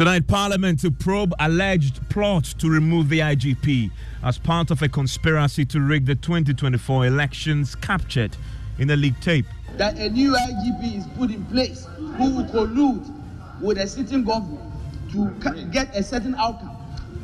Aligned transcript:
Tonight, 0.00 0.26
Parliament 0.26 0.80
to 0.80 0.90
probe 0.90 1.34
alleged 1.40 2.00
plot 2.08 2.44
to 2.58 2.70
remove 2.70 3.10
the 3.10 3.18
IGP 3.18 3.90
as 4.24 4.38
part 4.38 4.70
of 4.70 4.80
a 4.80 4.88
conspiracy 4.88 5.66
to 5.66 5.78
rig 5.78 6.06
the 6.06 6.14
2024 6.14 7.04
elections 7.04 7.74
captured 7.74 8.34
in 8.78 8.88
a 8.88 8.96
leaked 8.96 9.22
tape. 9.22 9.44
That 9.76 9.98
a 9.98 10.08
new 10.08 10.32
IGP 10.32 10.96
is 10.96 11.06
put 11.18 11.30
in 11.30 11.44
place 11.44 11.86
who 12.16 12.34
will 12.34 12.46
collude 12.46 13.60
with 13.60 13.76
a 13.76 13.86
sitting 13.86 14.24
government 14.24 14.72
to 15.12 15.66
get 15.70 15.94
a 15.94 16.02
certain 16.02 16.34
outcome. 16.36 16.78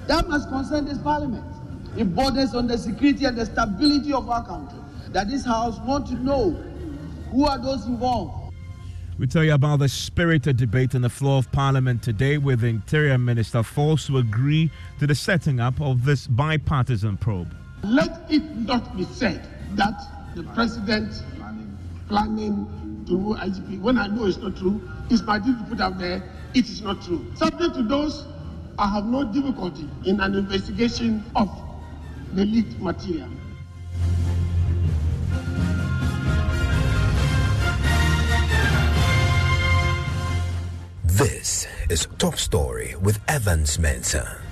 That 0.06 0.28
must 0.28 0.50
concern 0.50 0.84
this 0.84 0.98
Parliament. 0.98 1.46
It 1.96 2.14
borders 2.14 2.54
on 2.54 2.66
the 2.66 2.76
security 2.76 3.24
and 3.24 3.38
the 3.38 3.46
stability 3.46 4.12
of 4.12 4.28
our 4.28 4.44
country. 4.44 4.80
That 5.12 5.30
this 5.30 5.46
House 5.46 5.78
want 5.78 6.08
to 6.08 6.14
know 6.16 6.50
who 7.30 7.46
are 7.46 7.56
those 7.56 7.86
involved 7.86 8.45
we 9.18 9.26
tell 9.26 9.42
you 9.44 9.54
about 9.54 9.78
the 9.78 9.88
spirited 9.88 10.56
debate 10.56 10.94
on 10.94 11.00
the 11.00 11.08
floor 11.08 11.38
of 11.38 11.50
Parliament 11.50 12.02
today, 12.02 12.36
with 12.36 12.60
the 12.60 12.66
Interior 12.66 13.16
Minister 13.16 13.62
forced 13.62 14.08
to 14.08 14.18
agree 14.18 14.70
to 14.98 15.06
the 15.06 15.14
setting 15.14 15.58
up 15.58 15.80
of 15.80 16.04
this 16.04 16.26
bipartisan 16.26 17.16
probe. 17.16 17.54
Let 17.82 18.30
it 18.30 18.42
not 18.56 18.96
be 18.96 19.04
said 19.04 19.46
that 19.72 19.94
the 20.34 20.42
President 20.54 21.22
planning 22.08 23.04
to 23.06 23.16
remove 23.16 23.38
IGP, 23.38 23.80
when 23.80 23.98
I 23.98 24.06
know 24.08 24.26
it's 24.26 24.36
not 24.36 24.56
true, 24.56 24.80
it's 25.08 25.22
my 25.22 25.38
duty 25.38 25.58
to 25.62 25.68
put 25.70 25.80
out 25.80 25.98
there, 25.98 26.22
it 26.54 26.68
is 26.68 26.82
not 26.82 27.02
true. 27.02 27.24
Subject 27.36 27.74
to 27.74 27.82
those, 27.82 28.26
I 28.78 28.88
have 28.88 29.06
no 29.06 29.24
difficulty 29.24 29.88
in 30.04 30.20
an 30.20 30.34
investigation 30.34 31.24
of 31.34 31.48
the 32.34 32.44
leaked 32.44 32.78
material. 32.80 33.30
This 41.16 41.66
is 41.88 42.08
Top 42.18 42.36
Story 42.36 42.94
with 43.00 43.18
Evans 43.26 43.78
Mensah. 43.78 44.45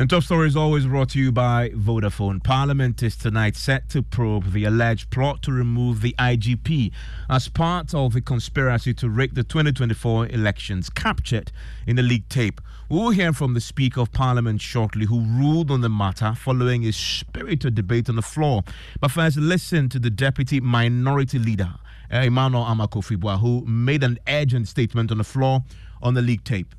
And 0.00 0.08
Top 0.08 0.22
Story 0.22 0.48
is 0.48 0.56
always 0.56 0.86
brought 0.86 1.10
to 1.10 1.18
you 1.18 1.30
by 1.30 1.68
Vodafone. 1.74 2.42
Parliament 2.42 3.02
is 3.02 3.16
tonight 3.16 3.54
set 3.54 3.90
to 3.90 4.02
probe 4.02 4.54
the 4.54 4.64
alleged 4.64 5.10
plot 5.10 5.42
to 5.42 5.52
remove 5.52 6.00
the 6.00 6.14
IGP 6.18 6.90
as 7.28 7.50
part 7.50 7.92
of 7.92 8.14
the 8.14 8.22
conspiracy 8.22 8.94
to 8.94 9.10
rig 9.10 9.34
the 9.34 9.44
2024 9.44 10.28
elections 10.28 10.88
captured 10.88 11.52
in 11.86 11.96
the 11.96 12.02
leaked 12.02 12.30
tape. 12.30 12.62
We 12.88 12.96
will 12.96 13.10
hear 13.10 13.34
from 13.34 13.52
the 13.52 13.60
Speaker 13.60 14.00
of 14.00 14.10
Parliament 14.10 14.62
shortly, 14.62 15.04
who 15.04 15.20
ruled 15.20 15.70
on 15.70 15.82
the 15.82 15.90
matter 15.90 16.34
following 16.34 16.86
a 16.86 16.92
spirited 16.94 17.74
debate 17.74 18.08
on 18.08 18.16
the 18.16 18.22
floor. 18.22 18.64
But 19.02 19.10
first, 19.10 19.36
listen 19.36 19.90
to 19.90 19.98
the 19.98 20.08
Deputy 20.08 20.60
Minority 20.60 21.38
Leader, 21.38 21.74
Emmanuel 22.10 22.64
Armah-Kofi 22.64 23.18
Buah, 23.18 23.38
who 23.38 23.66
made 23.66 24.02
an 24.02 24.18
urgent 24.26 24.66
statement 24.66 25.10
on 25.10 25.18
the 25.18 25.24
floor 25.24 25.62
on 26.00 26.14
the 26.14 26.22
leaked 26.22 26.46
tape. 26.46 26.74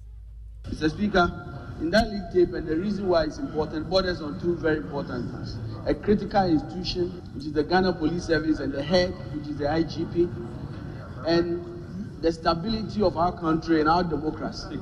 Mr. 0.70 0.90
Speaker, 0.90 1.32
in 1.82 1.90
that 1.90 2.10
league 2.10 2.32
tape, 2.34 2.54
and 2.54 2.68
the 2.68 2.76
reason 2.76 3.08
why 3.08 3.24
it's 3.24 3.40
important 3.40 3.90
borders 3.90 4.22
on 4.22 4.40
two 4.40 4.56
very 4.58 4.78
important 4.78 5.32
things. 5.32 5.58
A 5.88 5.96
critical 5.96 6.46
institution, 6.46 7.10
which 7.34 7.46
is 7.46 7.54
the 7.54 7.64
Ghana 7.64 7.94
Police 7.94 8.26
Service, 8.26 8.60
and 8.60 8.72
the 8.72 8.84
head, 8.84 9.12
which 9.34 9.48
is 9.48 9.58
the 9.58 9.66
IGP, 9.66 10.32
and 11.28 12.22
the 12.22 12.32
stability 12.32 13.02
of 13.02 13.18
our 13.18 13.38
country 13.38 13.80
and 13.80 13.90
our 13.90 14.04
democracy. 14.04 14.80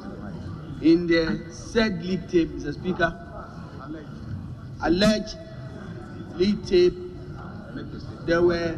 In 0.81 1.07
the 1.07 1.45
said 1.51 2.03
league 2.03 2.29
tape, 2.29 2.49
Mr. 2.49 2.73
Speaker, 2.73 3.15
alleged 4.83 5.37
league 6.35 6.65
tape, 6.65 6.93
there 8.25 8.41
were 8.41 8.77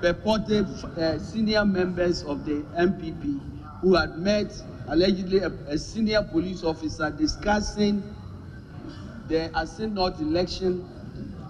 purported 0.00 0.66
uh, 0.96 1.18
senior 1.18 1.64
members 1.64 2.22
of 2.22 2.44
the 2.44 2.62
NPP 2.76 3.40
who 3.80 3.94
had 3.94 4.16
met 4.18 4.50
allegedly 4.88 5.38
a, 5.38 5.48
a 5.68 5.78
senior 5.78 6.22
police 6.22 6.64
officer 6.64 7.10
discussing 7.10 8.02
the 9.28 9.50
Assin 9.54 9.94
North 9.94 10.20
election, 10.20 10.88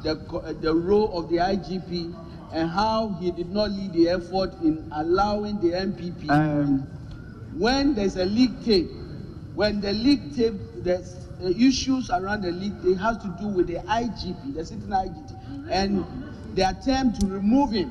the, 0.03 0.15
the 0.60 0.75
role 0.75 1.16
of 1.16 1.28
the 1.31 1.37
IGP, 1.37 2.15
and 2.53 2.69
how 2.69 3.10
he 3.21 3.31
did 3.31 3.50
not 3.50 3.71
lead 3.71 3.93
the 3.93 4.09
effort 4.09 4.53
in 4.62 4.88
allowing 4.93 5.60
the 5.60 5.69
NPP. 5.69 6.31
Um, 6.31 6.81
when 7.56 7.94
there's 7.94 8.16
a 8.16 8.25
leak 8.25 8.65
tape, 8.65 8.91
when 9.55 9.81
the 9.81 9.93
leak 9.93 10.34
tape, 10.34 10.55
there's 10.78 11.15
the 11.41 11.50
issues 11.50 12.10
around 12.10 12.43
the 12.43 12.50
leak 12.50 12.72
tape 12.82 12.99
has 12.99 13.16
to 13.19 13.28
do 13.41 13.47
with 13.47 13.69
the 13.69 13.76
IGP, 13.76 14.55
the 14.55 14.65
sitting 14.65 14.88
IGP, 14.88 15.69
and 15.70 16.05
the 16.55 16.69
attempt 16.69 17.20
to 17.20 17.26
remove 17.26 17.70
him, 17.70 17.91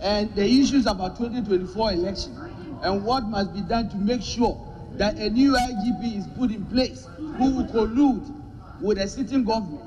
and 0.00 0.34
the 0.34 0.44
issues 0.44 0.86
about 0.86 1.16
2024 1.16 1.92
election 1.92 2.47
and 2.82 3.04
what 3.04 3.24
must 3.24 3.52
be 3.54 3.60
done 3.62 3.88
to 3.90 3.96
make 3.96 4.22
sure 4.22 4.64
that 4.92 5.16
a 5.16 5.30
new 5.30 5.52
IGP 5.52 6.18
is 6.18 6.26
put 6.38 6.50
in 6.50 6.64
place 6.66 7.06
who 7.16 7.56
will 7.56 7.66
collude 7.66 8.34
with 8.80 8.98
a 8.98 9.08
sitting 9.08 9.44
government 9.44 9.82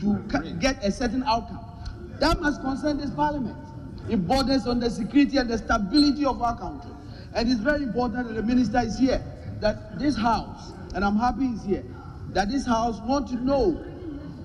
to 0.00 0.18
get 0.60 0.82
a 0.84 0.90
certain 0.90 1.22
outcome. 1.24 1.60
That 2.18 2.40
must 2.40 2.60
concern 2.62 2.98
this 2.98 3.10
parliament. 3.10 3.56
It 4.08 4.26
borders 4.26 4.66
on 4.66 4.80
the 4.80 4.90
security 4.90 5.36
and 5.36 5.50
the 5.50 5.58
stability 5.58 6.24
of 6.24 6.40
our 6.42 6.56
country. 6.58 6.90
And 7.34 7.50
it's 7.50 7.60
very 7.60 7.82
important 7.82 8.28
that 8.28 8.34
the 8.34 8.42
minister 8.42 8.80
is 8.80 8.98
here, 8.98 9.22
that 9.60 9.98
this 9.98 10.16
house, 10.16 10.72
and 10.94 11.04
I'm 11.04 11.16
happy 11.16 11.48
he's 11.48 11.64
here, 11.64 11.84
that 12.30 12.50
this 12.50 12.66
house 12.66 13.00
want 13.00 13.28
to 13.28 13.36
know 13.36 13.72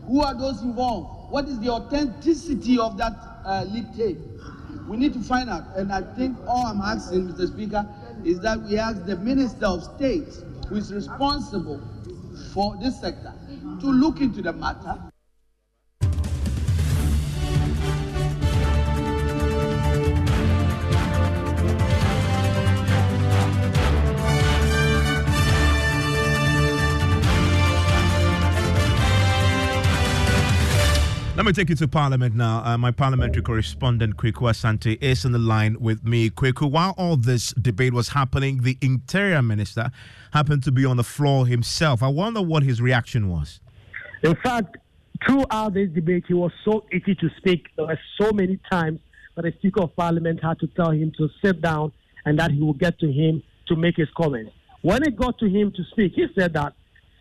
who 0.08 0.22
are 0.22 0.34
those 0.34 0.62
involved, 0.62 1.32
what 1.32 1.48
is 1.48 1.60
the 1.60 1.70
authenticity 1.70 2.78
of 2.78 2.98
that 2.98 3.14
uh, 3.46 3.66
leak 3.70 3.86
tape, 3.96 4.18
we 4.92 4.98
need 4.98 5.14
to 5.14 5.22
find 5.22 5.50
out. 5.50 5.64
And 5.78 5.90
I 5.90 6.02
think 6.02 6.38
all 6.46 6.66
I'm 6.68 6.82
asking, 6.82 7.30
Mr. 7.30 7.48
Speaker, 7.48 7.88
is 8.26 8.42
that 8.42 8.62
we 8.62 8.78
ask 8.78 9.06
the 9.06 9.16
Minister 9.16 9.66
of 9.66 9.86
State, 9.96 10.28
who 10.68 10.76
is 10.76 10.94
responsible 10.94 11.80
for 12.54 12.76
this 12.82 13.00
sector, 13.00 13.34
to 13.80 13.88
look 13.88 14.20
into 14.20 14.42
the 14.42 14.52
matter 14.52 15.11
Let 31.42 31.48
me 31.48 31.54
take 31.54 31.70
you 31.70 31.76
to 31.78 31.88
Parliament 31.88 32.36
now. 32.36 32.64
Uh, 32.64 32.78
my 32.78 32.92
parliamentary 32.92 33.42
correspondent, 33.42 34.16
Kweku 34.16 34.48
Asante, 34.48 35.02
is 35.02 35.26
on 35.26 35.32
the 35.32 35.40
line 35.40 35.76
with 35.80 36.04
me. 36.04 36.30
Kweku, 36.30 36.70
while 36.70 36.94
all 37.00 37.18
this 37.18 37.52
debate 37.54 37.94
was 37.94 38.10
happening, 38.10 38.62
the 38.62 38.78
Interior 38.80 39.42
Minister 39.42 39.90
happened 40.34 40.64
to 40.66 40.72
be 40.72 40.86
on 40.86 40.98
the 40.98 41.04
floor 41.04 41.48
himself. 41.48 42.04
I 42.04 42.10
wonder 42.10 42.44
what 42.44 42.62
his 42.62 42.80
reaction 42.80 43.28
was. 43.28 43.60
In 44.22 44.36
fact, 44.36 44.78
throughout 45.26 45.74
this 45.74 45.90
debate, 45.90 46.26
he 46.28 46.36
was 46.36 46.52
so 46.64 46.86
itchy 46.92 47.16
to 47.16 47.30
speak. 47.38 47.66
There 47.76 47.88
were 47.88 48.00
so 48.22 48.32
many 48.32 48.60
times 48.72 49.00
that 49.36 49.42
the 49.42 49.52
Speaker 49.54 49.82
of 49.82 49.96
Parliament 49.96 50.44
had 50.44 50.60
to 50.60 50.68
tell 50.68 50.92
him 50.92 51.12
to 51.18 51.28
sit 51.44 51.60
down 51.60 51.92
and 52.24 52.38
that 52.38 52.52
he 52.52 52.62
would 52.62 52.78
get 52.78 53.00
to 53.00 53.12
him 53.12 53.42
to 53.68 53.76
make 53.76 53.98
his 53.98 54.10
comments. 54.16 54.52
When 54.84 55.02
it 55.02 55.16
got 55.16 55.40
to 55.40 55.50
him 55.50 55.72
to 55.72 55.84
speak, 55.92 56.14
he 56.14 56.28
said 56.38 56.54
that 56.54 56.76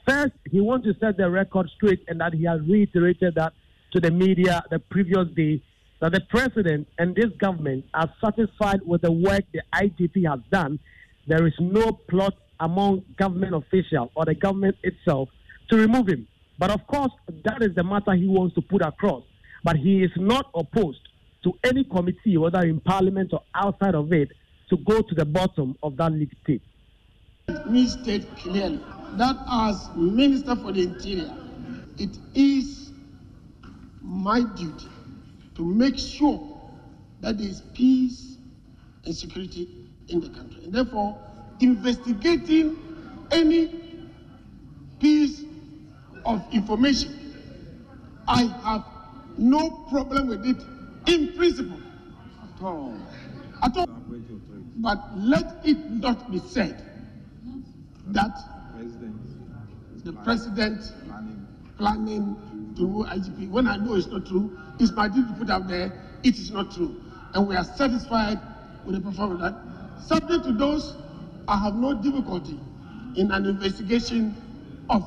First, 0.07 0.33
he 0.51 0.61
wants 0.61 0.87
to 0.87 0.95
set 0.99 1.17
the 1.17 1.31
record 1.31 1.71
straight 1.77 2.03
and 2.09 2.21
that 2.21 2.35
he 2.35 2.45
has 2.45 2.61
reiterated 2.63 3.35
that 3.37 3.53
to 3.93 4.01
the 4.01 4.11
media 4.11 4.63
the 4.71 4.79
previous 4.79 5.29
day 5.35 5.63
that 6.01 6.13
the 6.13 6.21
president 6.31 6.89
and 6.99 7.15
this 7.15 7.31
government 7.39 7.85
are 7.95 8.13
satisfied 8.25 8.81
with 8.87 9.03
the 9.03 9.13
work 9.13 9.43
the 9.53 9.63
IGP 9.75 10.29
has 10.29 10.41
done. 10.51 10.79
There 11.27 11.47
is 11.47 11.55
no 11.61 11.93
plot 11.93 12.35
among 12.59 13.05
government 13.17 13.55
officials 13.55 14.11
or 14.15 14.25
the 14.25 14.35
government 14.35 14.77
itself 14.83 15.29
to 15.71 15.77
remove 15.77 16.09
him. 16.09 16.27
But 16.59 16.71
of 16.71 16.87
course, 16.87 17.13
that 17.45 17.63
is 17.63 17.75
the 17.75 17.85
matter 17.85 18.15
he 18.15 18.29
wants 18.29 18.55
to 18.55 18.63
put 18.63 18.83
across. 18.83 19.25
But 19.65 19.77
he 19.77 20.03
is 20.03 20.11
not 20.17 20.51
opposed 20.55 21.01
to 21.45 21.53
any 21.65 21.85
committee, 21.85 22.37
whether 22.37 22.61
in 22.61 22.81
parliament 22.81 23.33
or 23.33 23.43
outside 23.55 23.95
of 23.95 24.13
it, 24.13 24.31
to 24.69 24.77
go 24.79 25.01
to 25.03 25.15
the 25.15 25.25
bottom 25.25 25.77
of 25.83 25.97
that 25.97 26.13
leak 26.13 26.31
tape. 26.47 26.63
Me 27.67 27.87
state 27.87 28.27
clearly 28.37 28.81
that 29.15 29.37
as 29.51 29.89
Minister 29.97 30.55
for 30.57 30.73
the 30.73 30.83
Interior, 30.83 31.35
it 31.99 32.17
is 32.35 32.90
my 34.11 34.43
duty 34.57 34.89
to 35.55 35.65
make 35.65 35.97
sure 35.97 36.61
that 37.21 37.39
there 37.39 37.47
is 37.47 37.63
peace 37.75 38.37
and 39.05 39.15
security 39.15 39.69
in 40.09 40.21
the 40.21 40.29
country. 40.31 40.65
And 40.65 40.73
therefore, 40.73 41.17
investigating 41.61 42.77
any 43.31 43.69
piece 44.99 45.45
of 46.25 46.43
information, 46.53 47.15
I 48.27 48.43
have 48.65 48.85
no 49.39 49.71
problem 49.91 50.27
with 50.29 50.45
it 50.45 50.61
in 51.07 51.33
principle 51.37 51.81
at 52.43 52.63
all. 52.63 52.99
At 53.63 53.77
all. 53.77 53.87
But 54.77 54.99
let 55.19 55.61
it 55.65 55.79
not 55.89 56.33
be 56.33 56.41
said 56.41 56.85
that 58.09 58.37
the 60.05 60.13
president 60.25 60.81
planning 61.79 62.37
to 62.77 62.83
remove 62.83 63.07
IGP. 63.07 63.51
When 63.51 63.67
I 63.67 63.77
know 63.77 63.95
it's 63.95 64.07
not 64.07 64.27
true, 64.27 64.59
it's 64.79 64.93
my 64.93 65.09
duty 65.09 65.29
to 65.33 65.39
put 65.39 65.51
out 65.51 65.69
there 65.69 65.93
it 66.23 66.39
is 66.39 66.51
not 66.51 66.75
true. 66.75 67.01
And 67.35 67.47
we 67.47 67.57
are 67.57 67.65
satisfied 67.65 68.39
with 68.85 68.97
the 68.97 69.01
performance 69.01 69.43
of 69.43 69.53
that. 69.53 70.03
Subject 70.03 70.45
to 70.45 70.53
those, 70.53 70.97
I 71.49 71.57
have 71.59 71.75
no 71.75 71.95
difficulty 71.95 72.59
in 73.17 73.31
an 73.31 73.47
investigation 73.47 74.37
of 74.89 75.03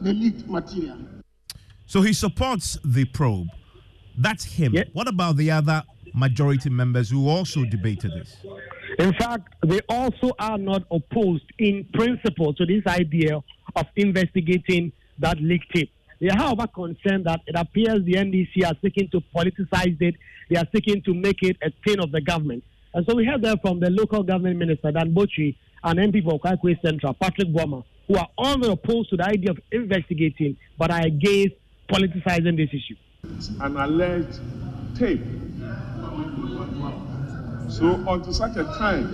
the 0.00 0.12
leaked 0.12 0.48
material. 0.48 0.98
So 1.86 2.02
he 2.02 2.12
supports 2.12 2.78
the 2.84 3.04
probe. 3.04 3.48
That's 4.16 4.44
him. 4.44 4.72
Yeah. 4.74 4.84
What 4.92 5.08
about 5.08 5.36
the 5.36 5.50
other 5.50 5.82
majority 6.14 6.70
members 6.70 7.10
who 7.10 7.28
also 7.28 7.64
debated 7.64 8.12
this? 8.12 8.36
In 8.98 9.12
fact, 9.14 9.54
they 9.66 9.80
also 9.88 10.32
are 10.38 10.58
not 10.58 10.84
opposed 10.90 11.44
in 11.58 11.84
principle 11.92 12.54
to 12.54 12.64
this 12.64 12.86
idea 12.86 13.42
of 13.76 13.86
investigating 13.96 14.92
that 15.18 15.40
leak 15.40 15.62
tape. 15.74 15.90
They 16.24 16.30
are, 16.30 16.38
however, 16.38 16.66
concerned 16.68 17.26
that 17.26 17.42
it 17.46 17.54
appears 17.54 18.02
the 18.06 18.14
NDC 18.14 18.64
are 18.64 18.72
seeking 18.80 19.10
to 19.10 19.20
politicize 19.36 20.00
it. 20.00 20.14
They 20.48 20.56
are 20.56 20.64
seeking 20.74 21.02
to 21.02 21.12
make 21.12 21.42
it 21.42 21.58
a 21.62 21.70
thing 21.84 22.00
of 22.00 22.12
the 22.12 22.22
government. 22.22 22.64
And 22.94 23.04
so 23.06 23.14
we 23.14 23.26
heard 23.26 23.42
that 23.42 23.60
from 23.60 23.78
the 23.78 23.90
local 23.90 24.22
government 24.22 24.56
minister, 24.58 24.90
Dan 24.90 25.14
Botwe, 25.14 25.54
and 25.82 25.98
MP 25.98 26.24
for 26.24 26.40
Okaikwei 26.40 26.80
Central, 26.80 27.12
Patrick 27.12 27.48
Boamah, 27.48 27.84
who 28.08 28.16
are 28.16 28.28
all 28.38 28.70
opposed 28.70 29.10
to 29.10 29.18
the 29.18 29.24
idea 29.26 29.50
of 29.50 29.58
investigating, 29.70 30.56
but 30.78 30.90
are 30.90 31.02
against 31.02 31.56
politicizing 31.90 32.56
this 32.56 32.70
issue. 32.72 32.96
an 33.60 33.76
alleged 33.76 34.40
tape. 34.96 35.20
So, 37.68 37.96
unto 38.08 38.32
such 38.32 38.56
a 38.56 38.64
time 38.78 39.12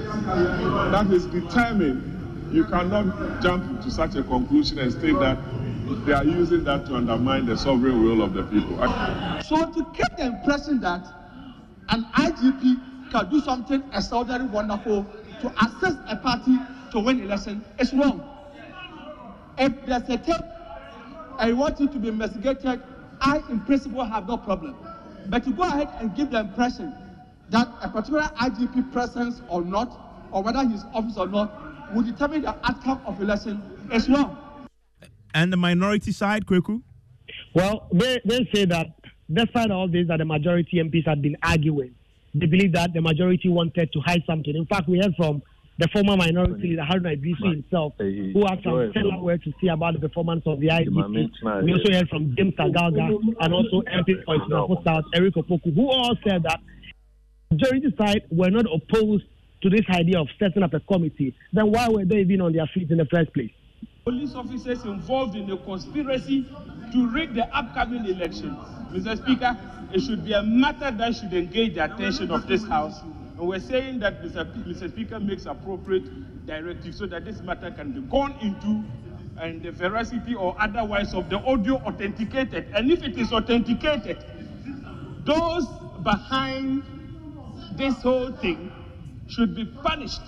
that 0.92 1.10
is 1.10 1.26
determined, 1.26 2.54
you 2.54 2.64
cannot 2.66 3.42
jump 3.42 3.82
to 3.82 3.90
such 3.90 4.14
a 4.14 4.22
conclusion 4.22 4.78
and 4.78 4.92
state 4.92 5.18
that 5.18 5.38
they 6.06 6.12
are 6.12 6.24
using 6.24 6.64
that 6.64 6.86
to 6.86 6.94
undermine 6.94 7.46
the 7.46 7.56
sovereign 7.56 8.02
will 8.04 8.22
of 8.22 8.34
the 8.34 8.42
people. 8.44 8.76
So 9.42 9.70
to 9.70 9.86
get 9.96 10.16
the 10.16 10.26
impression 10.26 10.80
that 10.80 11.04
an 11.88 12.04
IGP 12.14 13.10
can 13.10 13.30
do 13.30 13.40
something 13.40 13.82
extraordinary 13.92 14.46
wonderful 14.46 15.04
to 15.40 15.52
assist 15.64 15.98
a 16.08 16.16
party 16.16 16.56
to 16.92 17.00
win 17.00 17.20
election 17.20 17.64
is 17.78 17.92
wrong. 17.92 18.26
If 19.58 19.86
there's 19.86 20.08
a 20.08 20.18
tape 20.18 20.44
I 21.38 21.52
want 21.52 21.80
it 21.80 21.90
to 21.92 21.98
be 21.98 22.08
investigated, 22.08 22.82
I 23.20 23.42
in 23.48 23.60
principle 23.60 24.04
have 24.04 24.28
no 24.28 24.36
problem. 24.36 24.76
But 25.26 25.44
to 25.44 25.52
go 25.52 25.62
ahead 25.62 25.88
and 25.98 26.14
give 26.14 26.30
the 26.30 26.40
impression 26.40 26.94
that 27.48 27.66
a 27.82 27.88
particular 27.88 28.22
IGP 28.40 28.92
presence 28.92 29.40
or 29.48 29.62
not, 29.62 29.90
or 30.32 30.42
whether 30.42 30.62
he's 30.66 30.84
office 30.92 31.16
or 31.16 31.26
not, 31.26 31.50
will 31.94 32.02
determine 32.02 32.42
the 32.42 32.54
outcome 32.64 33.00
of 33.06 33.20
election 33.22 33.62
is 33.92 34.08
wrong. 34.08 34.39
And 35.34 35.52
the 35.52 35.56
minority 35.56 36.12
side, 36.12 36.46
Kweku? 36.46 36.82
Well, 37.54 37.88
they, 37.92 38.20
they 38.24 38.48
say 38.52 38.64
that 38.66 38.88
despite 39.32 39.70
all 39.70 39.88
this 39.88 40.08
that 40.08 40.18
the 40.18 40.24
majority 40.24 40.78
MPs 40.82 41.06
had 41.06 41.22
been 41.22 41.36
arguing, 41.42 41.94
they 42.34 42.46
believe 42.46 42.72
that 42.72 42.92
the 42.92 43.00
majority 43.00 43.48
wanted 43.48 43.92
to 43.92 44.00
hide 44.00 44.22
something. 44.26 44.54
In 44.54 44.66
fact, 44.66 44.88
we 44.88 44.98
heard 44.98 45.14
from 45.16 45.42
the 45.78 45.88
former 45.92 46.16
minority 46.16 46.68
leader, 46.70 46.82
Haruna 46.82 47.16
Iddrisu 47.16 47.54
himself, 47.54 47.94
who 47.98 48.44
had 48.46 48.60
some 48.62 48.90
stellar 48.90 49.18
words 49.22 49.42
to 49.44 49.52
say 49.62 49.68
about 49.68 49.94
the 49.94 50.00
performance 50.00 50.42
of 50.46 50.60
the 50.60 50.68
IGP. 50.68 51.64
We 51.64 51.72
also 51.72 51.92
heard 51.92 52.08
from 52.08 52.34
James 52.36 52.54
Agalga 52.54 53.08
and 53.40 53.54
also 53.54 53.82
MP 53.82 54.22
for 54.24 54.36
Asunafo 54.36 54.84
South, 54.84 55.04
Eric 55.14 55.34
Opoku, 55.36 55.74
who 55.74 55.88
all 55.88 56.14
said 56.26 56.42
that 56.42 56.60
the 57.50 57.56
majority 57.56 57.94
side 57.98 58.22
were 58.30 58.50
not 58.50 58.66
opposed 58.72 59.24
to 59.62 59.70
this 59.70 59.82
idea 59.90 60.20
of 60.20 60.28
setting 60.38 60.62
up 60.62 60.74
a 60.74 60.80
committee. 60.80 61.34
Then 61.52 61.70
why 61.70 61.88
were 61.88 62.04
they 62.04 62.20
even 62.20 62.42
on 62.42 62.52
their 62.52 62.66
feet 62.74 62.90
in 62.90 62.98
the 62.98 63.06
first 63.06 63.32
place? 63.32 63.50
Police 64.04 64.34
officers 64.34 64.84
involved 64.84 65.36
in 65.36 65.50
a 65.50 65.56
conspiracy 65.58 66.46
to 66.92 67.08
rig 67.10 67.34
the 67.34 67.46
upcoming 67.56 68.04
elections. 68.06 68.56
Mr. 68.92 69.16
Speaker, 69.16 69.56
it 69.92 70.00
should 70.00 70.24
be 70.24 70.32
a 70.32 70.42
matter 70.42 70.90
that 70.90 71.14
should 71.14 71.32
engage 71.32 71.74
the 71.74 71.84
attention 71.84 72.30
of 72.30 72.46
this 72.46 72.66
House. 72.66 73.00
And 73.38 73.46
we're 73.48 73.60
saying 73.60 74.00
that 74.00 74.22
Mr. 74.22 74.52
P- 74.52 74.72
Mr. 74.72 74.90
Speaker 74.90 75.20
makes 75.20 75.46
appropriate 75.46 76.04
directives 76.46 76.98
so 76.98 77.06
that 77.06 77.24
this 77.24 77.40
matter 77.42 77.70
can 77.70 77.92
be 77.92 78.00
gone 78.10 78.34
into 78.40 78.84
and 79.38 79.62
the 79.62 79.70
veracity 79.70 80.34
or 80.34 80.54
otherwise 80.60 81.14
of 81.14 81.30
the 81.30 81.38
audio 81.38 81.76
authenticated. 81.76 82.66
And 82.74 82.90
if 82.90 83.02
it 83.02 83.16
is 83.16 83.32
authenticated, 83.32 84.18
those 85.24 85.66
behind 86.02 86.82
this 87.76 87.94
whole 88.02 88.32
thing 88.32 88.70
should 89.28 89.54
be 89.54 89.64
punished. 89.64 90.20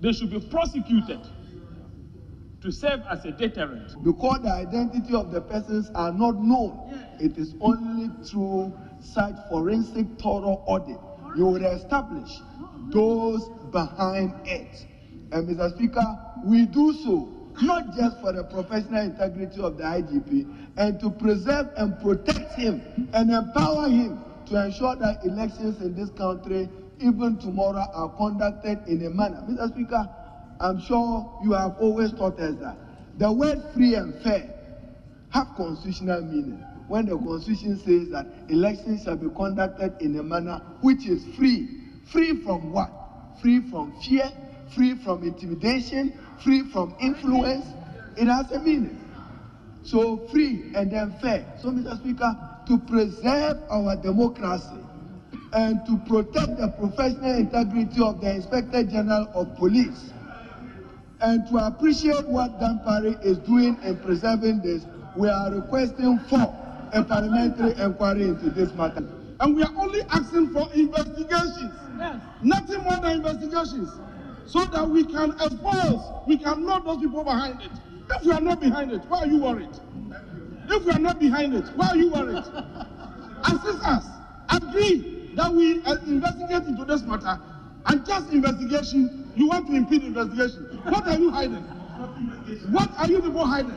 They 0.00 0.12
should 0.12 0.30
be 0.30 0.40
prosecuted 0.40 1.20
to 2.62 2.70
serve 2.70 3.02
as 3.10 3.24
a 3.24 3.32
deterrent. 3.32 4.02
because 4.04 4.42
the 4.42 4.52
identity 4.52 5.14
of 5.14 5.30
the 5.30 5.40
persons 5.40 5.90
are 5.94 6.12
not 6.12 6.38
known. 6.40 6.78
It 7.18 7.38
is 7.38 7.54
only 7.60 8.10
through 8.24 8.72
such 9.00 9.34
forensic 9.48 10.06
thorough 10.18 10.62
audit 10.66 10.98
you 11.36 11.46
will 11.46 11.64
establish 11.64 12.40
those 12.92 13.48
behind 13.70 14.32
it. 14.44 14.86
And 15.32 15.48
Mr. 15.48 15.74
Speaker, 15.74 16.18
we 16.44 16.66
do 16.66 16.92
so 16.92 17.28
not 17.62 17.94
just 17.94 18.18
for 18.20 18.32
the 18.32 18.44
professional 18.44 19.04
integrity 19.04 19.60
of 19.60 19.76
the 19.76 19.84
IGP 19.84 20.72
and 20.76 20.98
to 21.00 21.10
preserve 21.10 21.68
and 21.76 22.00
protect 22.00 22.54
him 22.54 22.82
and 23.12 23.30
empower 23.30 23.88
him 23.88 24.24
to 24.46 24.64
ensure 24.64 24.96
that 24.96 25.24
elections 25.24 25.80
in 25.80 25.94
this 25.94 26.10
country, 26.10 26.68
even 27.00 27.36
tomorrow, 27.38 27.86
are 27.92 28.08
conducted 28.16 28.78
in 28.88 29.04
a 29.04 29.10
manner. 29.10 29.44
Mr. 29.48 29.68
Speaker, 29.68 30.08
I'm 30.60 30.78
sure 30.78 31.40
you 31.42 31.52
have 31.52 31.76
always 31.80 32.12
taught 32.12 32.38
us 32.38 32.54
that 32.60 32.76
the 33.18 33.32
word 33.32 33.62
free 33.74 33.94
and 33.94 34.14
fair 34.22 34.46
have 35.30 35.48
constitutional 35.56 36.20
meaning. 36.22 36.62
When 36.88 37.06
the 37.06 37.16
constitution 37.16 37.78
says 37.78 38.10
that 38.10 38.26
elections 38.48 39.04
shall 39.04 39.16
be 39.16 39.28
conducted 39.34 39.94
in 40.00 40.18
a 40.18 40.22
manner 40.22 40.60
which 40.82 41.06
is 41.06 41.24
free. 41.36 41.68
Free 42.04 42.42
from 42.42 42.72
what? 42.72 42.90
Free 43.40 43.60
from 43.70 43.92
fear, 44.02 44.30
free 44.74 44.96
from 44.96 45.22
intimidation, 45.22 46.12
free 46.42 46.62
from 46.70 46.94
influence. 47.00 47.66
It 48.16 48.26
has 48.26 48.50
a 48.50 48.58
meaning. 48.58 48.98
So 49.84 50.18
free 50.28 50.72
and 50.74 50.90
then 50.90 51.12
fair. 51.22 51.46
So, 51.62 51.70
Mr. 51.70 51.96
Speaker, 51.96 52.36
to 52.66 52.78
preserve 52.78 53.58
our 53.70 53.96
democracy 53.96 54.76
and 55.52 55.84
to 55.86 55.96
protect 56.06 56.58
the 56.58 56.68
professional 56.68 57.38
integrity 57.38 58.02
of 58.02 58.20
the 58.20 58.34
Inspector 58.34 58.82
General 58.84 59.30
of 59.34 59.56
Police 59.56 60.12
and 61.20 61.46
to 61.48 61.56
appreciate 61.58 62.26
what 62.26 62.58
Dampare 62.60 63.22
is 63.24 63.38
doing 63.38 63.78
in 63.82 63.96
preserving 63.98 64.60
this, 64.62 64.86
we 65.16 65.28
are 65.28 65.52
requesting 65.52 66.18
for 66.28 66.54
a 66.92 67.04
parliamentary 67.04 67.72
inquiry 67.82 68.24
into 68.24 68.50
this 68.50 68.72
matter. 68.74 69.06
And 69.40 69.56
we 69.56 69.62
are 69.62 69.72
only 69.76 70.02
asking 70.10 70.50
for 70.52 70.68
investigations. 70.72 71.72
Nothing 72.42 72.82
more 72.82 72.96
than 72.98 73.18
investigations. 73.18 73.90
So 74.46 74.64
that 74.64 74.88
we 74.88 75.04
can 75.04 75.32
expose, 75.32 76.00
we 76.26 76.36
can 76.38 76.66
know 76.66 76.80
those 76.80 76.98
people 76.98 77.22
behind 77.24 77.60
it. 77.60 77.70
If 78.10 78.24
we 78.24 78.32
are 78.32 78.40
not 78.40 78.60
behind 78.60 78.92
it, 78.92 79.02
why 79.08 79.20
are 79.20 79.26
you 79.26 79.38
worried? 79.38 79.68
If 80.68 80.84
we 80.84 80.92
are 80.92 80.98
not 80.98 81.20
behind 81.20 81.54
it, 81.54 81.66
why 81.76 81.88
are 81.88 81.96
you 81.96 82.10
worried? 82.10 82.44
Assist 83.44 83.82
us. 83.84 84.06
Agree 84.48 85.30
that 85.36 85.52
we 85.52 85.82
uh, 85.84 85.96
investigate 86.06 86.64
into 86.64 86.84
this 86.84 87.02
matter. 87.02 87.40
And 87.86 88.04
just 88.04 88.32
investigation, 88.32 89.30
you 89.36 89.48
want 89.48 89.68
to 89.68 89.74
impede 89.76 90.02
investigation. 90.02 90.69
What 90.84 91.06
are 91.06 91.18
you 91.18 91.30
hiding? 91.30 91.62
What 92.70 92.90
are 92.98 93.06
you 93.06 93.22
people 93.22 93.44
hiding? 93.44 93.70